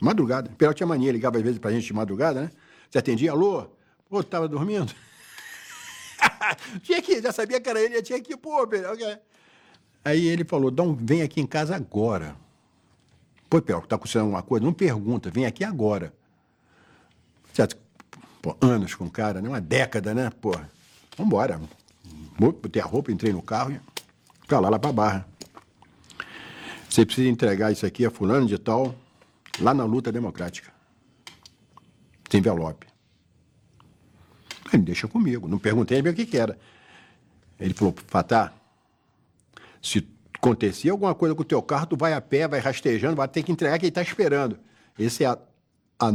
Madrugada. 0.00 0.50
Imperial 0.50 0.72
tinha 0.72 0.86
mania, 0.86 1.12
ligava 1.12 1.36
às 1.36 1.42
vezes 1.42 1.58
pra 1.58 1.70
gente 1.70 1.84
de 1.86 1.92
madrugada, 1.92 2.42
né? 2.42 2.50
Você 2.88 2.98
atendia, 2.98 3.32
alô? 3.32 3.66
Pô, 4.08 4.22
tava 4.22 4.48
dormindo? 4.48 4.92
tinha 6.82 7.02
que, 7.02 7.20
já 7.20 7.32
sabia 7.32 7.60
que 7.60 7.68
era 7.68 7.80
ele, 7.80 7.96
já 7.96 8.02
tinha 8.02 8.20
que, 8.20 8.36
pô, 8.36 8.66
que- 8.66 9.18
Aí 10.04 10.26
ele 10.26 10.44
falou, 10.44 10.70
Dom, 10.70 10.94
vem 10.94 11.20
aqui 11.22 11.40
em 11.40 11.46
casa 11.46 11.76
agora. 11.76 12.34
Pô, 13.50 13.58
Imperial, 13.58 13.82
tá 13.82 13.96
acontecendo 13.96 14.22
alguma 14.22 14.42
coisa? 14.42 14.64
Não 14.64 14.72
pergunta, 14.72 15.30
vem 15.30 15.44
aqui 15.44 15.64
agora. 15.64 16.12
Pô, 18.40 18.56
anos 18.60 18.94
com 18.94 19.04
o 19.06 19.10
cara, 19.10 19.40
né? 19.40 19.48
Uma 19.48 19.60
década, 19.60 20.14
né? 20.14 20.30
Pô, 20.40 20.52
vambora. 21.16 21.60
Botei 22.38 22.80
a 22.80 22.84
roupa, 22.84 23.10
entrei 23.10 23.32
no 23.32 23.42
carro 23.42 23.72
e 23.72 23.80
pra 24.46 24.60
lá, 24.60 24.68
lá 24.68 24.78
pra 24.78 24.92
barra. 24.92 25.26
Você 26.88 27.04
precisa 27.04 27.28
entregar 27.28 27.72
isso 27.72 27.84
aqui 27.84 28.06
a 28.06 28.10
fulano 28.10 28.46
de 28.46 28.56
tal, 28.58 28.94
lá 29.60 29.74
na 29.74 29.84
luta 29.84 30.12
democrática. 30.12 30.72
Sem 32.30 32.38
envelope. 32.40 32.86
Ele 34.72 34.82
deixa 34.82 35.08
comigo. 35.08 35.48
Não 35.48 35.58
perguntei 35.58 36.00
bem 36.00 36.12
o 36.12 36.16
que, 36.16 36.26
que 36.26 36.38
era. 36.38 36.58
Ele 37.58 37.74
falou, 37.74 37.94
Fatá, 38.06 38.52
se 39.82 40.06
acontecer 40.34 40.90
alguma 40.90 41.14
coisa 41.14 41.34
com 41.34 41.42
o 41.42 41.44
teu 41.44 41.60
carro, 41.60 41.86
tu 41.86 41.96
vai 41.96 42.12
a 42.12 42.20
pé, 42.20 42.46
vai 42.46 42.60
rastejando, 42.60 43.16
vai 43.16 43.26
ter 43.26 43.42
que 43.42 43.50
entregar 43.50 43.78
quem 43.78 43.90
tá 43.90 44.00
esperando. 44.02 44.58
Esse 44.98 45.24
é 45.24 45.26
a, 45.26 45.38
a- 45.98 46.12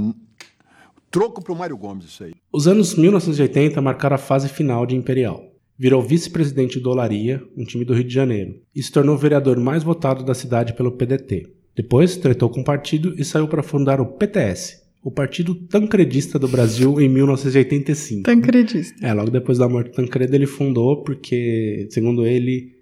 o 1.13 1.19
troco 1.19 1.43
pro 1.43 1.55
Mário 1.55 1.77
Gomes, 1.77 2.05
isso 2.05 2.23
aí. 2.23 2.33
Os 2.51 2.67
anos 2.67 2.95
1980 2.95 3.79
marcaram 3.79 4.15
a 4.15 4.19
fase 4.19 4.49
final 4.49 4.83
de 4.83 4.95
Imperial. 4.95 5.43
Virou 5.77 6.01
vice-presidente 6.01 6.79
do 6.79 6.89
Olaria, 6.89 7.43
um 7.55 7.63
time 7.63 7.85
do 7.85 7.93
Rio 7.93 8.03
de 8.03 8.13
Janeiro, 8.13 8.59
e 8.75 8.81
se 8.81 8.91
tornou 8.91 9.13
o 9.13 9.17
vereador 9.17 9.59
mais 9.59 9.83
votado 9.83 10.23
da 10.23 10.33
cidade 10.33 10.73
pelo 10.73 10.93
PDT. 10.93 11.51
Depois, 11.75 12.17
tretou 12.17 12.49
com 12.49 12.61
o 12.61 12.63
partido 12.63 13.13
e 13.15 13.23
saiu 13.23 13.47
para 13.47 13.61
fundar 13.61 14.01
o 14.01 14.07
PTS, 14.07 14.81
o 15.03 15.11
Partido 15.11 15.53
Tancredista 15.53 16.39
do 16.39 16.47
Brasil, 16.47 16.99
em 16.99 17.09
1985. 17.09 18.23
Tancredista. 18.23 19.05
É, 19.05 19.13
logo 19.13 19.29
depois 19.29 19.59
da 19.59 19.69
morte 19.69 19.91
do 19.91 19.95
Tancredo 19.95 20.33
ele 20.33 20.47
fundou 20.47 21.03
porque, 21.03 21.87
segundo 21.91 22.25
ele, 22.25 22.73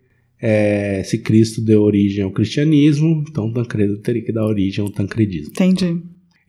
é, 0.41 1.04
se 1.04 1.17
Cristo 1.17 1.62
deu 1.62 1.82
origem 1.82 2.24
ao 2.24 2.32
cristianismo, 2.32 3.24
então 3.30 3.52
Tancredo 3.52 3.98
teria 3.98 4.24
que 4.24 4.32
dar 4.32 4.46
origem 4.46 4.84
ao 4.84 4.89
tancredismo. 4.89 5.52
Entendi. 5.52 6.02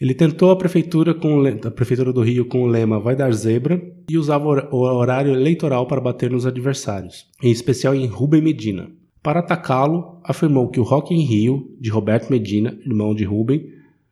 Ele 0.03 0.15
tentou 0.15 0.51
a 0.51 0.57
prefeitura, 0.57 1.15
com 1.15 1.41
o 1.41 1.47
a 1.47 1.71
prefeitura 1.71 2.13
do 2.13 2.23
Rio 2.23 2.45
com 2.47 2.65
o 2.65 2.67
lema 2.67 2.99
Vai 2.99 3.15
dar 3.15 3.33
zebra 3.33 3.81
e 4.11 4.19
usava 4.19 4.45
o 4.45 4.49
hor- 4.49 4.69
o 4.73 4.77
horário 4.79 5.31
eleitoral 5.33 5.87
para 5.87 6.01
bater 6.01 6.29
nos 6.29 6.45
adversários, 6.45 7.29
em 7.41 7.53
especial 7.53 7.95
em 7.95 8.07
Rubem 8.07 8.43
Medina. 8.43 8.91
Para 9.23 9.39
atacá-lo, 9.39 10.19
afirmou 10.25 10.69
que 10.71 10.81
o 10.81 10.83
Rock 10.83 11.15
in 11.15 11.23
Rio, 11.25 11.69
de 11.81 11.89
Roberto 11.89 12.31
Medina, 12.31 12.77
irmão 12.85 13.15
de 13.15 13.23
Rubem, 13.23 13.65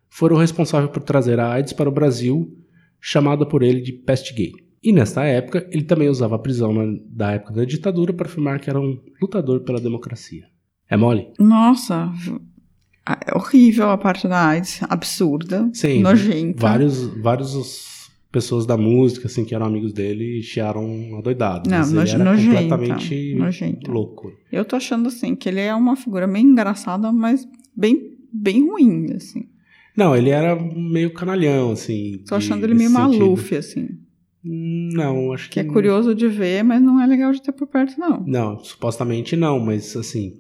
foram 0.09 0.37
responsáveis 0.37 0.92
por 0.92 1.03
trazer 1.03 1.40
a 1.40 1.50
AIDS 1.50 1.72
para 1.72 1.88
o 1.88 1.92
Brasil, 1.92 2.48
chamada 3.00 3.44
por 3.44 3.61
ele 3.61 3.81
de 3.81 3.92
peste 3.92 4.33
gay. 4.33 4.53
E 4.81 4.92
nesta 4.92 5.24
época, 5.24 5.68
ele 5.72 5.83
também 5.83 6.09
usava 6.09 6.37
a 6.37 6.38
prisão 6.38 6.72
na- 6.72 7.00
da 7.11 7.33
época 7.33 7.53
da 7.53 7.64
ditadura 7.64 8.12
para 8.12 8.29
afirmar 8.29 8.61
que 8.61 8.70
era 8.70 8.81
um 8.81 8.96
lutador 9.20 9.64
pela 9.64 9.81
democracia. 9.81 10.44
É 10.88 10.96
mole? 10.96 11.29
Nossa, 11.38 12.12
horrível 13.35 13.90
a 13.90 13.99
parte 13.99 14.27
da 14.29 14.49
AIDS, 14.49 14.81
absurda, 14.88 15.68
Sim. 15.73 16.01
nojenta. 16.03 16.61
Vários, 16.61 17.05
vários 17.20 17.55
os- 17.55 17.90
pessoas 18.33 18.64
da 18.64 18.77
música, 18.77 19.27
assim, 19.27 19.44
que 19.44 19.55
eram 19.55 19.66
amigos 19.66 19.92
dele, 19.92 20.40
chiaram 20.42 21.18
adoidado. 21.18 21.68
Não, 21.68 21.79
Mas 21.79 21.92
ele 21.92 22.11
era 22.11 22.25
nojenta, 22.25 22.51
completamente 22.77 23.35
nojenta. 23.35 23.90
louco. 23.90 24.33
Eu 24.53 24.64
tô 24.64 24.77
achando 24.77 25.09
assim 25.09 25.35
que 25.35 25.49
ele 25.49 25.59
é 25.61 25.75
uma 25.75 25.96
figura 25.96 26.29
bem 26.29 26.44
engraçada, 26.46 27.11
mas 27.11 27.46
bem, 27.77 28.16
bem 28.33 28.68
ruim, 28.68 29.07
assim. 29.16 29.49
Não, 29.96 30.14
ele 30.14 30.31
era 30.31 30.55
meio 30.55 31.12
canalhão, 31.12 31.73
assim. 31.73 32.18
Tô 32.29 32.38
de- 32.38 32.44
achando 32.44 32.62
ele 32.64 32.75
meio 32.75 32.90
maluf, 32.92 33.53
assim. 33.57 33.88
Não, 34.44 35.33
acho 35.33 35.49
que... 35.51 35.55
Que 35.55 35.61
é 35.61 35.64
curioso 35.64 36.14
de 36.14 36.29
ver, 36.29 36.62
mas 36.62 36.81
não 36.81 37.01
é 37.01 37.07
legal 37.07 37.33
de 37.33 37.42
ter 37.42 37.53
por 37.53 37.66
perto, 37.66 37.99
não. 37.99 38.25
Não, 38.27 38.59
supostamente 38.64 39.37
não, 39.37 39.59
mas 39.61 39.94
assim, 39.96 40.35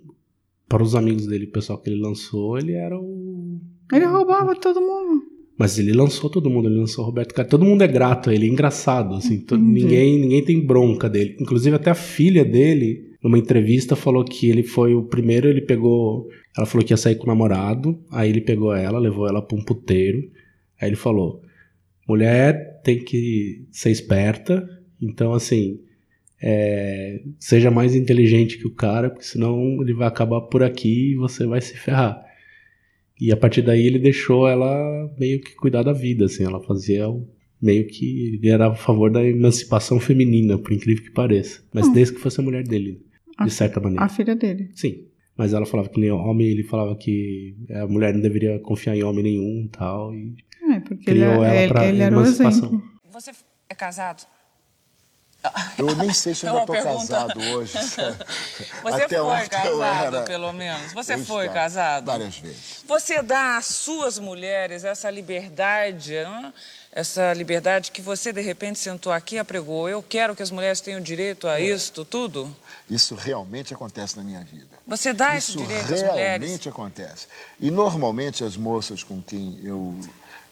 para 0.70 0.82
os 0.84 0.94
amigos 0.94 1.26
dele, 1.26 1.46
o 1.46 1.50
pessoal 1.52 1.78
que 1.80 1.90
ele 1.90 2.00
lançou, 2.00 2.56
ele 2.56 2.72
era 2.72 2.96
o... 2.96 3.60
Ele 3.92 4.04
roubava 4.06 4.54
todo 4.54 4.80
mundo. 4.80 5.20
Mas 5.58 5.78
ele 5.80 5.92
lançou 5.92 6.30
todo 6.30 6.48
mundo, 6.48 6.68
ele 6.68 6.78
lançou 6.78 7.02
o 7.02 7.06
Roberto 7.08 7.34
Carlos. 7.34 7.50
Todo 7.50 7.64
mundo 7.66 7.82
é 7.82 7.88
grato 7.88 8.30
a 8.30 8.34
ele, 8.34 8.46
é 8.46 8.48
engraçado, 8.48 9.14
assim. 9.16 9.40
to- 9.40 9.56
Entendi. 9.56 9.82
ninguém, 9.82 10.18
ninguém 10.20 10.44
tem 10.44 10.64
bronca 10.64 11.10
dele. 11.10 11.36
Inclusive, 11.40 11.74
até 11.74 11.90
a 11.90 11.94
filha 11.94 12.44
dele, 12.44 13.16
numa 13.22 13.36
entrevista, 13.36 13.96
falou 13.96 14.24
que 14.24 14.48
ele 14.48 14.62
foi 14.62 14.94
o 14.94 15.02
primeiro, 15.02 15.48
ele 15.48 15.60
pegou. 15.62 16.28
Ela 16.56 16.66
falou 16.66 16.86
que 16.86 16.92
ia 16.92 16.96
sair 16.96 17.16
com 17.16 17.24
o 17.24 17.26
namorado, 17.26 17.98
aí 18.10 18.30
ele 18.30 18.40
pegou 18.40 18.72
ela, 18.72 18.98
levou 18.98 19.28
ela 19.28 19.42
pra 19.42 19.58
um 19.58 19.62
puteiro. 19.64 20.18
Aí 20.80 20.88
ele 20.88 20.96
falou: 20.96 21.42
mulher 22.08 22.80
tem 22.82 22.98
que 23.04 23.66
ser 23.70 23.90
esperta, 23.90 24.66
então 25.02 25.32
assim. 25.34 25.78
É, 26.42 27.20
seja 27.38 27.70
mais 27.70 27.94
inteligente 27.94 28.58
que 28.58 28.66
o 28.66 28.74
cara, 28.74 29.10
porque 29.10 29.24
senão 29.26 29.80
ele 29.82 29.92
vai 29.94 30.08
acabar 30.08 30.40
por 30.42 30.62
aqui 30.62 31.12
e 31.12 31.16
você 31.16 31.46
vai 31.46 31.60
se 31.60 31.76
ferrar. 31.76 32.24
E 33.20 33.30
a 33.30 33.36
partir 33.36 33.60
daí 33.62 33.86
ele 33.86 33.98
deixou 33.98 34.48
ela 34.48 35.12
meio 35.18 35.40
que 35.40 35.54
cuidar 35.54 35.82
da 35.82 35.92
vida, 35.92 36.24
assim, 36.24 36.44
ela 36.44 36.60
fazia 36.62 37.08
o- 37.08 37.28
meio 37.60 37.86
que 37.86 38.34
ele 38.36 38.48
era 38.48 38.68
a 38.68 38.74
favor 38.74 39.10
da 39.10 39.22
emancipação 39.22 40.00
feminina, 40.00 40.56
por 40.56 40.72
incrível 40.72 41.04
que 41.04 41.10
pareça. 41.10 41.62
Mas 41.74 41.86
Hum. 41.86 41.92
desde 41.92 42.14
que 42.14 42.20
fosse 42.20 42.40
a 42.40 42.42
mulher 42.44 42.64
dele, 42.64 43.02
A- 43.36 43.44
de 43.44 43.50
certa 43.50 43.78
maneira. 43.78 44.02
A 44.04 44.08
filha 44.08 44.34
dele. 44.34 44.70
Sim. 44.74 45.04
Mas 45.36 45.52
ela 45.52 45.66
falava 45.66 45.88
que 45.90 46.00
nem 46.00 46.10
homem, 46.10 46.46
ele 46.48 46.62
falava 46.62 46.96
que 46.96 47.54
a 47.70 47.86
mulher 47.86 48.14
não 48.14 48.20
deveria 48.20 48.58
confiar 48.60 48.96
em 48.96 49.02
homem 49.02 49.22
nenhum 49.24 49.64
e 49.64 49.68
tal. 49.68 50.14
E 50.14 50.34
É, 50.72 50.80
porque 50.80 51.10
ele, 51.10 51.20
criou 51.20 51.44
é- 51.44 51.66
ela 51.66 51.86
ele, 51.88 52.00
era 52.02 52.16
o 52.16 52.20
emancipação. 52.20 52.68
exemplo. 52.68 52.82
Você 53.12 53.30
é 53.68 53.74
casado? 53.74 54.26
Eu 55.78 55.96
nem 55.96 56.12
sei 56.12 56.34
se 56.34 56.44
eu 56.46 56.54
É 56.54 56.60
ainda 56.60 56.70
uma 56.72 56.78
estou 56.78 56.92
casado 56.96 57.40
hoje. 57.40 57.72
Você 58.82 59.02
Até 59.02 59.18
foi 59.18 59.48
casado, 59.48 60.16
era- 60.16 60.22
pelo 60.26 60.52
menos? 60.52 60.92
Você 60.92 61.14
Eu 61.14 61.24
foi 61.24 61.48
casado? 61.48 62.04
Várias 62.06 62.36
vezes. 62.36 62.84
Você 62.86 63.22
dá 63.22 63.56
às 63.56 63.66
suas 63.66 64.18
mulheres 64.18 64.84
essa 64.84 65.08
liberdade, 65.10 66.14
essa 66.92 67.32
liberdade 67.32 67.90
que 67.90 68.02
você, 68.02 68.32
de 68.32 68.40
repente, 68.42 68.78
sentou 68.78 69.12
aqui 69.12 69.36
e 69.36 69.38
apregou. 69.38 69.88
Eu 69.88 70.02
quero 70.02 70.36
que 70.36 70.42
as 70.42 70.50
mulheres 70.50 70.80
tenham 70.80 71.00
direito 71.00 71.48
a 71.48 71.58
isto 71.58 72.04
tudo. 72.04 72.54
Isso 72.90 73.14
realmente 73.14 73.72
acontece 73.72 74.16
na 74.16 74.22
minha 74.24 74.40
vida. 74.44 74.66
Você 74.86 75.12
dá 75.12 75.36
esse 75.36 75.50
Isso 75.50 75.58
direito 75.58 75.84
às 75.94 76.02
realmente 76.02 76.40
mulheres? 76.40 76.66
acontece. 76.66 77.26
E 77.60 77.70
normalmente 77.70 78.44
as 78.44 78.56
moças 78.56 79.02
com 79.02 79.22
quem 79.22 79.58
eu, 79.62 79.94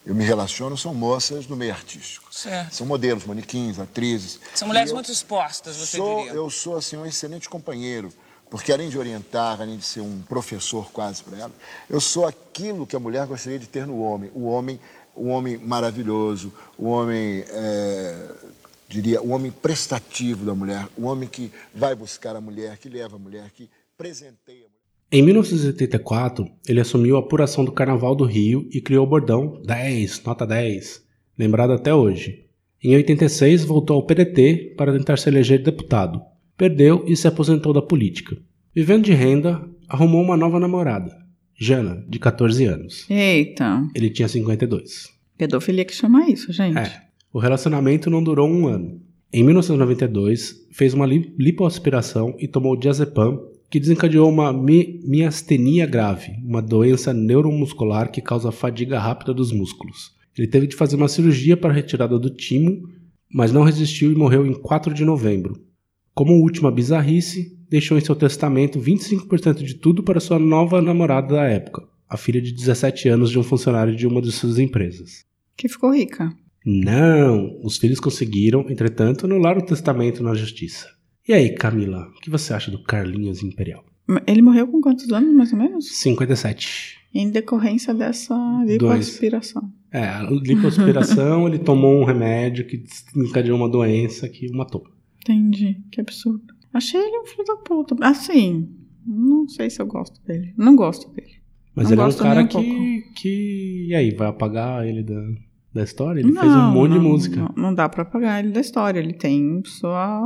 eu 0.05 0.15
me 0.15 0.23
relaciono 0.23 0.77
são 0.77 0.93
moças 0.93 1.45
do 1.45 1.55
meio 1.55 1.73
artístico. 1.73 2.33
Certo. 2.33 2.73
São 2.73 2.87
modelos, 2.87 3.25
manequins, 3.25 3.79
atrizes. 3.79 4.39
São 4.55 4.67
mulheres 4.67 4.89
eu 4.89 4.95
muito 4.95 5.11
expostas, 5.11 5.75
você 5.75 5.97
sou, 5.97 6.19
diria. 6.19 6.33
Eu 6.33 6.49
sou 6.49 6.77
assim 6.77 6.97
um 6.97 7.05
excelente 7.05 7.49
companheiro, 7.49 8.11
porque 8.49 8.71
além 8.71 8.89
de 8.89 8.97
orientar, 8.97 9.61
além 9.61 9.77
de 9.77 9.83
ser 9.83 10.01
um 10.01 10.21
professor 10.21 10.89
quase 10.91 11.23
para 11.23 11.37
ela, 11.37 11.51
eu 11.89 11.99
sou 11.99 12.25
aquilo 12.25 12.87
que 12.87 12.95
a 12.95 12.99
mulher 12.99 13.25
gostaria 13.27 13.59
de 13.59 13.67
ter 13.67 13.85
no 13.85 14.01
homem. 14.01 14.31
O 14.33 14.45
homem, 14.45 14.79
o 15.15 15.27
homem 15.27 15.57
maravilhoso, 15.57 16.53
o 16.77 16.87
homem, 16.87 17.43
é, 17.47 18.31
diria, 18.87 19.21
o 19.21 19.29
homem 19.29 19.51
prestativo 19.51 20.45
da 20.45 20.55
mulher, 20.55 20.87
o 20.97 21.05
homem 21.05 21.27
que 21.27 21.51
vai 21.75 21.93
buscar 21.93 22.35
a 22.35 22.41
mulher, 22.41 22.77
que 22.77 22.89
leva 22.89 23.17
a 23.17 23.19
mulher, 23.19 23.51
que 23.51 23.69
presenteia. 23.97 24.58
Em 25.11 25.21
1984, 25.23 26.45
ele 26.67 26.79
assumiu 26.79 27.15
a 27.15 27.19
apuração 27.19 27.65
do 27.65 27.71
Carnaval 27.71 28.15
do 28.15 28.25
Rio 28.25 28.67
e 28.71 28.79
criou 28.79 29.05
o 29.05 29.09
bordão 29.09 29.59
10, 29.65 30.23
nota 30.23 30.45
10, 30.45 31.03
lembrado 31.37 31.73
até 31.73 31.93
hoje. 31.93 32.45
Em 32.83 32.95
86, 32.95 33.65
voltou 33.65 33.95
ao 33.95 34.05
PDT 34.05 34.75
para 34.77 34.93
tentar 34.93 35.17
se 35.17 35.27
eleger 35.27 35.63
deputado. 35.63 36.21
Perdeu 36.55 37.03
e 37.07 37.15
se 37.15 37.27
aposentou 37.27 37.73
da 37.73 37.81
política. 37.81 38.37
Vivendo 38.73 39.05
de 39.05 39.13
renda, 39.13 39.67
arrumou 39.87 40.21
uma 40.21 40.37
nova 40.37 40.59
namorada, 40.59 41.11
Jana, 41.59 42.05
de 42.07 42.19
14 42.19 42.65
anos. 42.65 43.05
Eita, 43.09 43.87
Ele 43.95 44.09
tinha 44.09 44.27
52. 44.27 45.09
pedofilia 45.37 45.85
que 45.85 45.93
chama 45.93 46.29
isso, 46.29 46.53
gente. 46.53 46.77
É. 46.77 47.01
O 47.33 47.39
relacionamento 47.39 48.09
não 48.09 48.23
durou 48.23 48.47
um 48.49 48.67
ano. 48.67 49.01
Em 49.33 49.43
1992, 49.43 50.67
fez 50.71 50.93
uma 50.93 51.05
li- 51.05 51.33
lipoaspiração 51.37 52.35
e 52.39 52.47
tomou 52.47 52.75
diazepam, 52.77 53.39
que 53.69 53.79
desencadeou 53.79 54.29
uma 54.29 54.51
mi 54.51 54.99
miastenia 55.05 55.85
grave, 55.85 56.31
uma 56.43 56.61
doença 56.61 57.13
neuromuscular 57.13 58.11
que 58.11 58.21
causa 58.21 58.51
fadiga 58.51 58.99
rápida 58.99 59.33
dos 59.33 59.51
músculos. 59.51 60.11
Ele 60.37 60.47
teve 60.47 60.67
de 60.67 60.75
fazer 60.75 60.95
uma 60.95 61.07
cirurgia 61.07 61.55
para 61.55 61.69
a 61.69 61.73
retirada 61.73 62.17
do 62.17 62.29
timo, 62.29 62.89
mas 63.31 63.51
não 63.51 63.63
resistiu 63.63 64.11
e 64.11 64.15
morreu 64.15 64.45
em 64.45 64.53
4 64.53 64.93
de 64.93 65.05
novembro. 65.05 65.61
Como 66.15 66.41
última 66.41 66.71
bizarrice, 66.71 67.57
deixou 67.69 67.97
em 67.97 68.01
seu 68.01 68.15
testamento 68.15 68.79
25% 68.79 69.63
de 69.63 69.75
tudo 69.75 70.01
para 70.01 70.19
sua 70.19 70.39
nova 70.39 70.81
namorada 70.81 71.35
da 71.35 71.43
época, 71.43 71.83
a 72.09 72.17
filha 72.17 72.41
de 72.41 72.51
17 72.51 73.07
anos 73.07 73.29
de 73.29 73.37
um 73.37 73.43
funcionário 73.43 73.95
de 73.95 74.07
uma 74.07 74.21
de 74.21 74.31
suas 74.31 74.57
empresas. 74.57 75.25
Que 75.55 75.69
ficou 75.69 75.93
rica. 75.93 76.33
Não, 76.65 77.59
os 77.63 77.77
filhos 77.77 77.99
conseguiram, 77.99 78.65
entretanto, 78.69 79.25
anular 79.25 79.57
o 79.57 79.65
testamento 79.65 80.23
na 80.23 80.33
justiça. 80.33 80.87
E 81.29 81.33
aí, 81.33 81.53
Camila, 81.53 82.07
o 82.07 82.21
que 82.21 82.27
você 82.27 82.55
acha 82.55 82.71
do 82.71 82.81
Carlinhos 82.81 83.43
Imperial? 83.43 83.85
Ele 84.25 84.41
morreu 84.41 84.67
com 84.67 84.81
quantos 84.81 85.13
anos, 85.13 85.31
mais 85.31 85.53
ou 85.53 85.59
menos? 85.59 85.87
57. 85.99 86.97
Em 87.13 87.29
decorrência 87.29 87.93
dessa 87.93 88.35
lipoaspiração. 88.65 89.71
É, 89.91 90.05
a 90.05 90.23
lipoaspiração, 90.23 91.45
ele 91.47 91.59
tomou 91.59 92.01
um 92.01 92.03
remédio 92.03 92.65
que 92.65 92.83
desencadeou 93.13 93.55
uma 93.55 93.69
doença 93.69 94.27
que 94.27 94.47
o 94.47 94.57
matou. 94.57 94.83
Entendi. 95.21 95.79
Que 95.91 96.01
absurdo. 96.01 96.51
Achei 96.73 96.99
ele 96.99 97.19
um 97.19 97.25
filho 97.27 97.45
da 97.45 97.57
puta. 97.57 97.95
Assim, 98.01 98.67
não 99.05 99.47
sei 99.47 99.69
se 99.69 99.79
eu 99.79 99.85
gosto 99.85 100.19
dele. 100.25 100.51
Não 100.57 100.75
gosto 100.75 101.13
dele. 101.13 101.43
Mas 101.75 101.91
Não 101.91 101.93
ele 101.93 102.01
é 102.01 102.05
um 102.05 102.17
cara 102.17 102.41
um 102.41 102.47
que, 102.47 103.03
que. 103.15 103.85
E 103.89 103.93
aí, 103.93 104.15
vai 104.15 104.29
apagar 104.29 104.83
ele 104.83 105.03
da, 105.03 105.21
da 105.75 105.83
história? 105.83 106.21
Ele 106.21 106.33
fez 106.33 106.51
um 106.51 106.71
monte 106.71 106.93
de 106.93 106.97
não, 106.97 107.03
música. 107.03 107.35
Não, 107.35 107.53
não 107.55 107.75
dá 107.75 107.87
pra 107.87 108.01
apagar 108.01 108.43
ele 108.43 108.51
da 108.51 108.61
história. 108.61 108.99
Ele 108.99 109.13
tem 109.13 109.61
sua, 109.63 110.23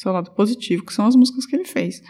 seu 0.00 0.12
lado 0.12 0.30
positivo, 0.30 0.84
que 0.84 0.94
são 0.94 1.06
as 1.06 1.14
músicas 1.16 1.44
que 1.44 1.54
ele 1.56 1.64
fez. 1.66 2.02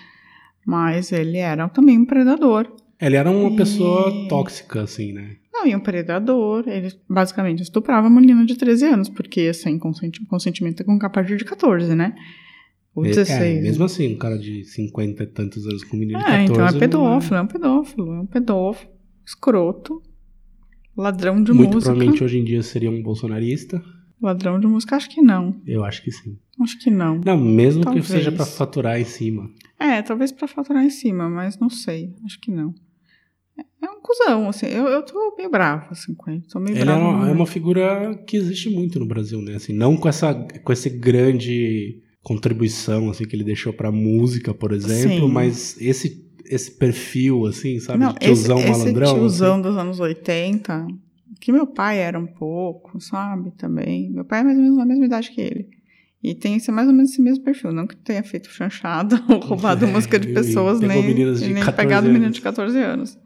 Mas 0.67 1.11
ele 1.13 1.39
era 1.39 1.69
também 1.69 1.99
um 1.99 2.05
predador. 2.05 2.71
Ele 3.01 3.17
era 3.17 3.31
uma 3.31 3.51
E- 3.51 3.57
pessoa 3.57 4.29
tóxica, 4.29 4.83
assim, 4.83 5.13
né? 5.13 5.37
Não, 5.53 5.67
e 5.67 5.75
um 5.75 5.81
predador. 5.81 6.65
Ele 6.69 6.93
basicamente 7.09 7.63
estuprava 7.63 8.07
uma 8.07 8.21
menina 8.21 8.45
de 8.45 8.55
13 8.57 8.85
anos, 8.87 9.09
porque 9.09 9.53
sem 9.55 9.79
consenti- 9.79 10.25
consentimento 10.27 10.81
é 10.83 10.85
com 10.85 10.99
a 11.01 11.09
partir 11.11 11.37
de 11.37 11.45
14, 11.45 11.95
né? 11.95 12.15
Ou 12.95 13.05
É, 13.05 13.09
16. 13.11 13.63
mesmo 13.63 13.85
assim, 13.85 14.15
um 14.15 14.19
cara 14.19 14.37
de 14.39 14.65
50 14.65 15.23
e 15.23 15.27
tantos 15.27 15.65
anos 15.67 15.85
com 15.85 15.97
um 15.97 16.01
menino 16.01 16.19
de 16.19 16.25
É, 16.25 16.47
14. 16.47 16.53
então 16.53 16.67
é 16.67 16.73
pedófilo, 16.79 17.37
é 17.37 17.41
um 17.43 17.47
pedófilo, 17.47 18.13
é 18.15 18.21
um 18.21 18.27
pedófilo, 18.27 18.91
escroto, 19.27 20.03
ladrão 20.97 21.43
de 21.43 21.53
Muito 21.53 21.75
música. 21.75 21.93
provavelmente 21.93 22.25
hoje 22.25 22.39
em 22.39 22.45
dia 22.45 22.63
seria 22.63 22.91
um 22.91 23.03
bolsonarista. 23.03 23.83
Ladrão 24.21 24.59
de 24.59 24.67
música, 24.67 24.97
acho 24.97 25.09
que 25.09 25.23
não. 25.23 25.61
Eu 25.67 25.85
acho 25.85 26.03
que 26.03 26.11
sim. 26.11 26.37
Acho 26.61 26.79
que 26.79 26.91
não. 26.91 27.21
Não, 27.25 27.37
mesmo 27.39 27.83
Talvez. 27.85 28.07
que 28.07 28.13
seja 28.13 28.33
pra 28.33 28.45
faturar 28.45 29.01
em 29.01 29.05
cima. 29.05 29.49
É, 29.79 30.03
talvez 30.03 30.33
pra 30.33 30.49
faturar 30.49 30.85
em 30.85 30.91
cima, 30.91 31.29
mas 31.31 31.59
não 31.59 31.71
sei. 31.71 32.13
Acho 32.25 32.41
que 32.41 32.51
não. 32.51 32.75
É 33.57 33.87
é 33.87 33.91
um 33.91 34.01
cuzão, 34.01 34.49
assim. 34.49 34.67
Eu, 34.67 34.87
eu 34.87 35.03
tô 35.05 35.35
meio 35.37 35.51
bravo, 35.51 35.87
assim, 35.91 36.15
com 36.15 36.31
ele. 36.31 36.43
Tô 36.51 36.59
meio 36.59 36.75
Ele 36.75 36.83
é 36.83 36.85
bravo. 36.85 37.01
uma, 37.01 37.25
no 37.25 37.31
é 37.31 37.33
uma 37.33 37.47
figura 37.47 38.15
que 38.27 38.37
existe 38.37 38.69
muito 38.71 38.99
no 38.99 39.07
Brasil, 39.07 39.41
né? 39.41 39.55
Assim, 39.55 39.73
não 39.73 39.97
com 39.97 40.09
essa 40.09 40.35
com 40.35 40.73
esse 40.73 40.91
grande 40.91 42.03
contribuição 42.23 43.09
assim 43.09 43.25
que 43.25 43.35
ele 43.35 43.45
deixou 43.45 43.73
pra 43.73 43.91
música, 43.93 44.53
por 44.53 44.73
exemplo, 44.73 45.27
Sim. 45.29 45.33
mas 45.33 45.81
esse 45.81 46.27
esse 46.45 46.71
perfil 46.73 47.47
assim, 47.47 47.79
sabe, 47.79 47.99
Não, 47.99 48.13
de 48.13 48.19
tiozão 48.21 48.59
esse, 48.59 48.71
malandrão. 48.71 49.07
Esse 49.07 49.15
tiozão 49.15 49.53
assim. 49.55 49.63
dos 49.63 49.77
anos 49.77 50.01
80, 50.01 50.87
que 51.41 51.53
meu 51.53 51.67
pai 51.67 51.99
era 51.99 52.19
um 52.19 52.27
pouco, 52.27 53.01
sabe, 53.01 53.51
também. 53.53 54.11
Meu 54.11 54.25
pai 54.25 54.41
é 54.41 54.45
mais 54.45 54.57
ou 54.57 54.63
menos 54.63 54.79
na 54.79 54.87
mesma 54.87 55.07
idade 55.07 55.31
que 55.31 55.41
ele. 55.41 55.69
E 56.23 56.35
tem 56.35 56.57
esse, 56.57 56.71
mais 56.73 56.89
ou 56.89 56.93
menos 56.95 57.13
esse 57.13 57.23
mesmo 57.23 57.45
perfil. 57.45 57.73
Não 57.73 57.87
que 57.87 57.97
tenha 57.97 58.23
feito 58.25 58.51
chanchada 58.51 59.23
ou 59.29 59.39
roubado 59.39 59.85
É, 59.85 59.89
música 59.93 60.19
de 60.19 60.29
pessoas, 60.33 60.81
nem, 60.81 61.07
meninas 61.07 61.41
de 61.41 61.53
nem 61.53 61.63
14 61.63 61.77
pegado 61.77 62.07
anos. 62.07 62.13
menino 62.19 62.33
de 62.33 62.41
14 62.41 62.79
anos. 62.79 63.19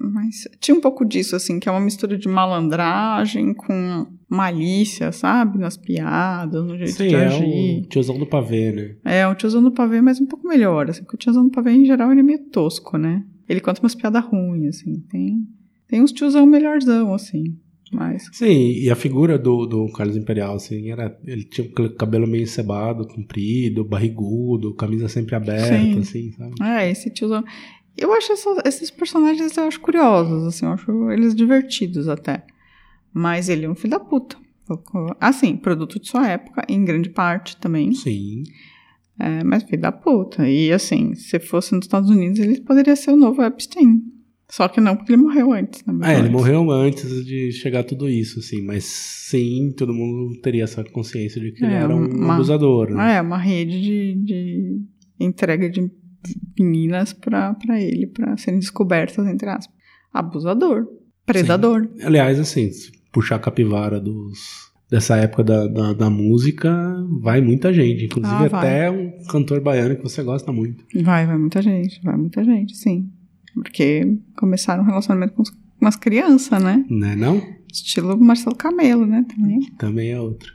Mas 0.00 0.48
tinha 0.58 0.76
um 0.76 0.80
pouco 0.80 1.04
disso, 1.04 1.36
assim, 1.36 1.60
que 1.60 1.68
é 1.68 1.72
uma 1.72 1.80
mistura 1.80 2.18
de 2.18 2.26
malandragem 2.28 3.54
com 3.54 4.08
malícia, 4.28 5.12
sabe? 5.12 5.56
Nas 5.56 5.76
piadas, 5.76 6.64
no 6.66 6.76
jeito 6.76 6.94
Sim, 6.94 7.08
de 7.08 7.14
é 7.14 7.26
agir. 7.26 7.82
o 7.84 7.88
tiozão 7.88 8.18
do 8.18 8.26
pavê, 8.26 8.72
né? 8.72 8.96
É, 9.04 9.26
o 9.28 9.36
tiozão 9.36 9.62
do 9.62 9.70
pavê, 9.70 10.00
mas 10.00 10.20
um 10.20 10.26
pouco 10.26 10.48
melhor, 10.48 10.90
assim, 10.90 11.02
porque 11.02 11.14
o 11.14 11.18
tiozão 11.18 11.44
do 11.44 11.50
pavê, 11.52 11.70
em 11.70 11.84
geral, 11.84 12.10
ele 12.10 12.20
é 12.20 12.24
meio 12.24 12.40
tosco, 12.50 12.98
né? 12.98 13.24
Ele 13.48 13.60
conta 13.60 13.80
umas 13.80 13.94
piadas 13.94 14.24
ruins, 14.24 14.76
assim, 14.80 14.98
tem, 15.08 15.46
tem 15.88 16.02
uns 16.02 16.12
tiozão 16.12 16.44
melhorzão, 16.46 17.12
assim, 17.14 17.56
mas... 17.92 18.28
Sim, 18.32 18.72
e 18.72 18.90
a 18.90 18.94
figura 18.96 19.38
do, 19.38 19.64
do 19.66 19.90
Carlos 19.92 20.16
Imperial, 20.16 20.54
assim, 20.56 20.90
era. 20.90 21.18
Ele 21.26 21.42
tinha 21.44 21.66
o 21.66 21.90
cabelo 21.94 22.26
meio 22.26 22.42
encebado, 22.42 23.06
comprido, 23.06 23.84
barrigudo, 23.84 24.74
camisa 24.74 25.08
sempre 25.08 25.34
aberta, 25.34 25.66
Sim. 25.94 25.98
assim, 25.98 26.32
sabe? 26.32 26.54
É, 26.62 26.90
esse 26.90 27.10
tiozão... 27.10 27.42
Eu 27.96 28.12
acho 28.12 28.32
essa- 28.32 28.62
esses 28.64 28.90
personagens, 28.92 29.56
eu 29.56 29.64
acho 29.64 29.80
curiosos, 29.80 30.44
assim, 30.46 30.64
eu 30.66 30.72
acho 30.72 31.10
eles 31.10 31.34
divertidos 31.34 32.08
até. 32.08 32.44
Mas 33.12 33.48
ele 33.48 33.64
é 33.64 33.68
um 33.68 33.74
filho 33.74 33.90
da 33.92 33.98
puta. 34.00 34.36
Assim, 35.18 35.56
produto 35.56 35.98
de 35.98 36.06
sua 36.08 36.28
época, 36.28 36.64
em 36.68 36.84
grande 36.84 37.08
parte 37.08 37.56
também. 37.56 37.92
Sim. 37.94 38.44
É, 39.18 39.42
mas 39.42 39.64
filho 39.64 39.80
da 39.82 39.90
puta. 39.90 40.48
E 40.48 40.70
assim, 40.70 41.14
se 41.14 41.40
fosse 41.40 41.74
nos 41.74 41.86
Estados 41.86 42.08
Unidos, 42.10 42.38
ele 42.38 42.60
poderia 42.60 42.94
ser 42.94 43.10
o 43.12 43.16
novo 43.16 43.42
Epstein. 43.42 44.00
Só 44.50 44.66
que 44.68 44.80
não, 44.80 44.96
porque 44.96 45.12
ele 45.12 45.20
morreu 45.22 45.52
antes. 45.52 45.84
Né? 45.84 46.14
É, 46.14 46.18
ele 46.18 46.30
morreu 46.30 46.70
antes 46.70 47.24
de 47.26 47.52
chegar 47.52 47.84
tudo 47.84 48.08
isso, 48.08 48.38
assim, 48.38 48.62
mas 48.64 48.84
sim, 48.84 49.72
todo 49.76 49.92
mundo 49.92 50.40
teria 50.40 50.64
essa 50.64 50.82
consciência 50.84 51.38
de 51.40 51.52
que 51.52 51.62
ele 51.64 51.74
É, 51.74 51.76
era 51.78 51.94
um 51.94 52.06
uma- 52.06 52.34
abusador, 52.34 52.90
né? 52.90 53.16
É, 53.16 53.20
uma 53.20 53.36
rede 53.36 53.80
de, 53.80 54.14
de 54.24 54.80
entrega 55.20 55.68
de 55.68 55.90
meninas 56.58 57.12
pra, 57.12 57.54
pra 57.54 57.80
ele, 57.80 58.06
pra 58.06 58.36
serem 58.36 58.58
descobertas, 58.58 59.26
entre 59.26 59.48
aspas. 59.48 59.74
Abusador. 60.12 60.86
Predador. 61.26 61.88
Aliás, 62.02 62.38
assim, 62.40 62.70
se 62.70 62.90
puxar 63.12 63.36
a 63.36 63.40
capivara 63.40 64.00
dos, 64.00 64.38
dessa 64.90 65.16
época 65.18 65.44
da, 65.44 65.66
da, 65.66 65.92
da 65.92 66.10
música, 66.10 66.72
vai 67.20 67.40
muita 67.42 67.70
gente, 67.72 68.06
inclusive 68.06 68.34
Ah, 68.50 68.58
até 68.58 68.90
um 68.90 69.12
cantor 69.28 69.60
baiano 69.60 69.94
que 69.96 70.02
você 70.02 70.22
gosta 70.22 70.50
muito. 70.50 70.82
Vai, 71.02 71.26
vai 71.26 71.36
muita 71.36 71.60
gente, 71.60 72.00
vai 72.02 72.16
muita 72.16 72.42
gente, 72.42 72.74
sim. 72.74 73.10
Porque 73.62 74.18
começaram 74.36 74.82
um 74.82 74.86
relacionamento 74.86 75.34
com 75.34 75.42
umas 75.80 75.96
crianças, 75.96 76.62
né? 76.62 76.84
Né, 76.88 77.16
não? 77.16 77.42
Estilo 77.72 78.18
Marcelo 78.18 78.56
Camelo, 78.56 79.06
né? 79.06 79.24
Também. 79.28 79.60
Também 79.76 80.10
é 80.10 80.20
outro. 80.20 80.52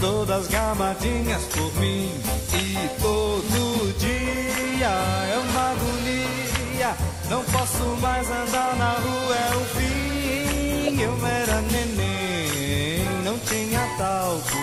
Todas 0.00 0.48
gamadinhas 0.48 1.44
por 1.46 1.80
mim. 1.80 2.10
E 2.54 3.00
todo 3.00 3.98
dia 3.98 4.88
é 4.88 5.38
uma 5.38 5.70
agonia. 5.70 6.96
Não 7.30 7.44
posso 7.44 7.84
mais 8.00 8.26
andar 8.28 8.76
na 8.76 8.92
rua, 8.92 9.36
é 9.36 9.56
o 9.56 9.64
fim. 9.76 11.00
Eu 11.00 11.26
era 11.26 11.60
neném, 11.62 13.04
não 13.24 13.38
tinha 13.38 13.80
talco. 13.98 14.56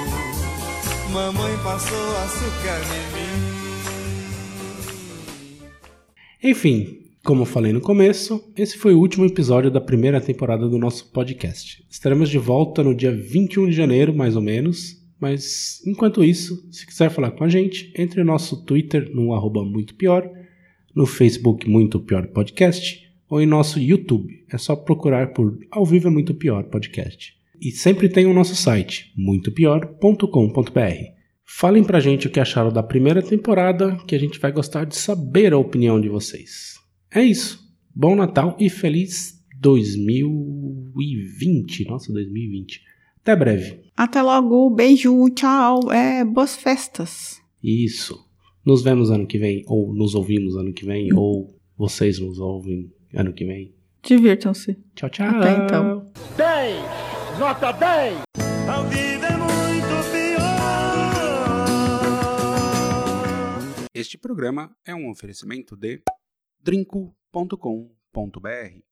Mamãe 1.11 1.57
passou 1.63 2.17
açúcar 2.17 2.81
em 2.87 3.05
mim. 3.13 3.23
Enfim, 6.43 7.03
como 7.23 7.45
falei 7.45 7.71
no 7.71 7.79
começo, 7.79 8.43
esse 8.57 8.77
foi 8.77 8.93
o 8.93 8.99
último 8.99 9.25
episódio 9.25 9.71
da 9.71 9.79
primeira 9.79 10.19
temporada 10.19 10.67
do 10.67 10.77
nosso 10.77 11.09
podcast. 11.11 11.85
Estaremos 11.89 12.29
de 12.29 12.37
volta 12.37 12.83
no 12.83 12.93
dia 12.93 13.15
21 13.15 13.67
de 13.69 13.71
janeiro, 13.71 14.13
mais 14.13 14.35
ou 14.35 14.41
menos. 14.41 15.02
Mas 15.23 15.81
enquanto 15.87 16.21
isso, 16.21 16.67
se 16.69 16.85
quiser 16.85 17.09
falar 17.09 17.31
com 17.31 17.45
a 17.45 17.47
gente, 17.47 17.93
entre 17.97 18.19
no 18.19 18.33
nosso 18.33 18.65
Twitter 18.65 19.09
no 19.15 19.33
arroba 19.33 19.63
muito 19.63 19.95
pior, 19.95 20.29
no 20.93 21.05
Facebook 21.05 21.69
Muito 21.69 21.97
Pior 21.97 22.27
Podcast 22.27 23.09
ou 23.29 23.41
em 23.41 23.45
nosso 23.45 23.79
YouTube. 23.79 24.43
É 24.51 24.57
só 24.57 24.75
procurar 24.75 25.31
por 25.31 25.57
Ao 25.71 25.85
Vivo 25.85 26.09
é 26.09 26.11
Muito 26.11 26.33
Pior 26.33 26.65
Podcast. 26.65 27.33
E 27.61 27.71
sempre 27.71 28.09
tem 28.09 28.25
o 28.25 28.33
nosso 28.33 28.53
site, 28.53 29.13
muitopior.com.br. 29.15 30.79
Falem 31.45 31.85
pra 31.85 32.01
gente 32.01 32.27
o 32.27 32.29
que 32.29 32.41
acharam 32.41 32.73
da 32.73 32.83
primeira 32.83 33.21
temporada, 33.21 33.95
que 34.05 34.15
a 34.15 34.19
gente 34.19 34.41
vai 34.41 34.51
gostar 34.51 34.83
de 34.83 34.97
saber 34.97 35.53
a 35.53 35.57
opinião 35.57 36.01
de 36.01 36.09
vocês. 36.09 36.73
É 37.09 37.23
isso. 37.23 37.63
Bom 37.95 38.13
Natal 38.13 38.57
e 38.59 38.69
feliz 38.69 39.41
2020. 39.61 41.85
Nossa, 41.85 42.11
2020. 42.11 42.91
Até 43.23 43.35
breve. 43.37 43.81
Até 43.95 44.21
logo, 44.21 44.69
beijo, 44.69 45.29
tchau, 45.29 45.89
é, 45.93 46.25
boas 46.25 46.57
festas. 46.57 47.41
Isso. 47.63 48.19
Nos 48.65 48.83
vemos 48.83 49.09
ano 49.09 49.25
que 49.25 49.37
vem, 49.37 49.63
ou 49.65 49.93
nos 49.93 50.13
ouvimos 50.13 50.57
ano 50.57 50.73
que 50.73 50.85
vem, 50.85 51.13
ou 51.13 51.57
vocês 51.77 52.19
nos 52.19 52.37
ouvem 52.37 52.91
ano 53.13 53.31
que 53.31 53.45
vem. 53.45 53.73
Divirtam-se. 54.03 54.77
Tchau, 54.93 55.09
tchau. 55.09 55.37
Até 55.37 55.55
então. 55.55 56.11
10! 56.35 57.39
Nota 57.39 57.71
10! 57.71 58.23
A 58.67 58.81
vida 58.81 59.27
é 59.27 59.37
muito 59.37 60.11
pior. 60.11 60.43
Este 63.93 64.17
programa 64.17 64.75
é 64.85 64.93
um 64.93 65.09
oferecimento 65.09 65.77
de 65.77 66.01
drinco.com.br 66.61 68.81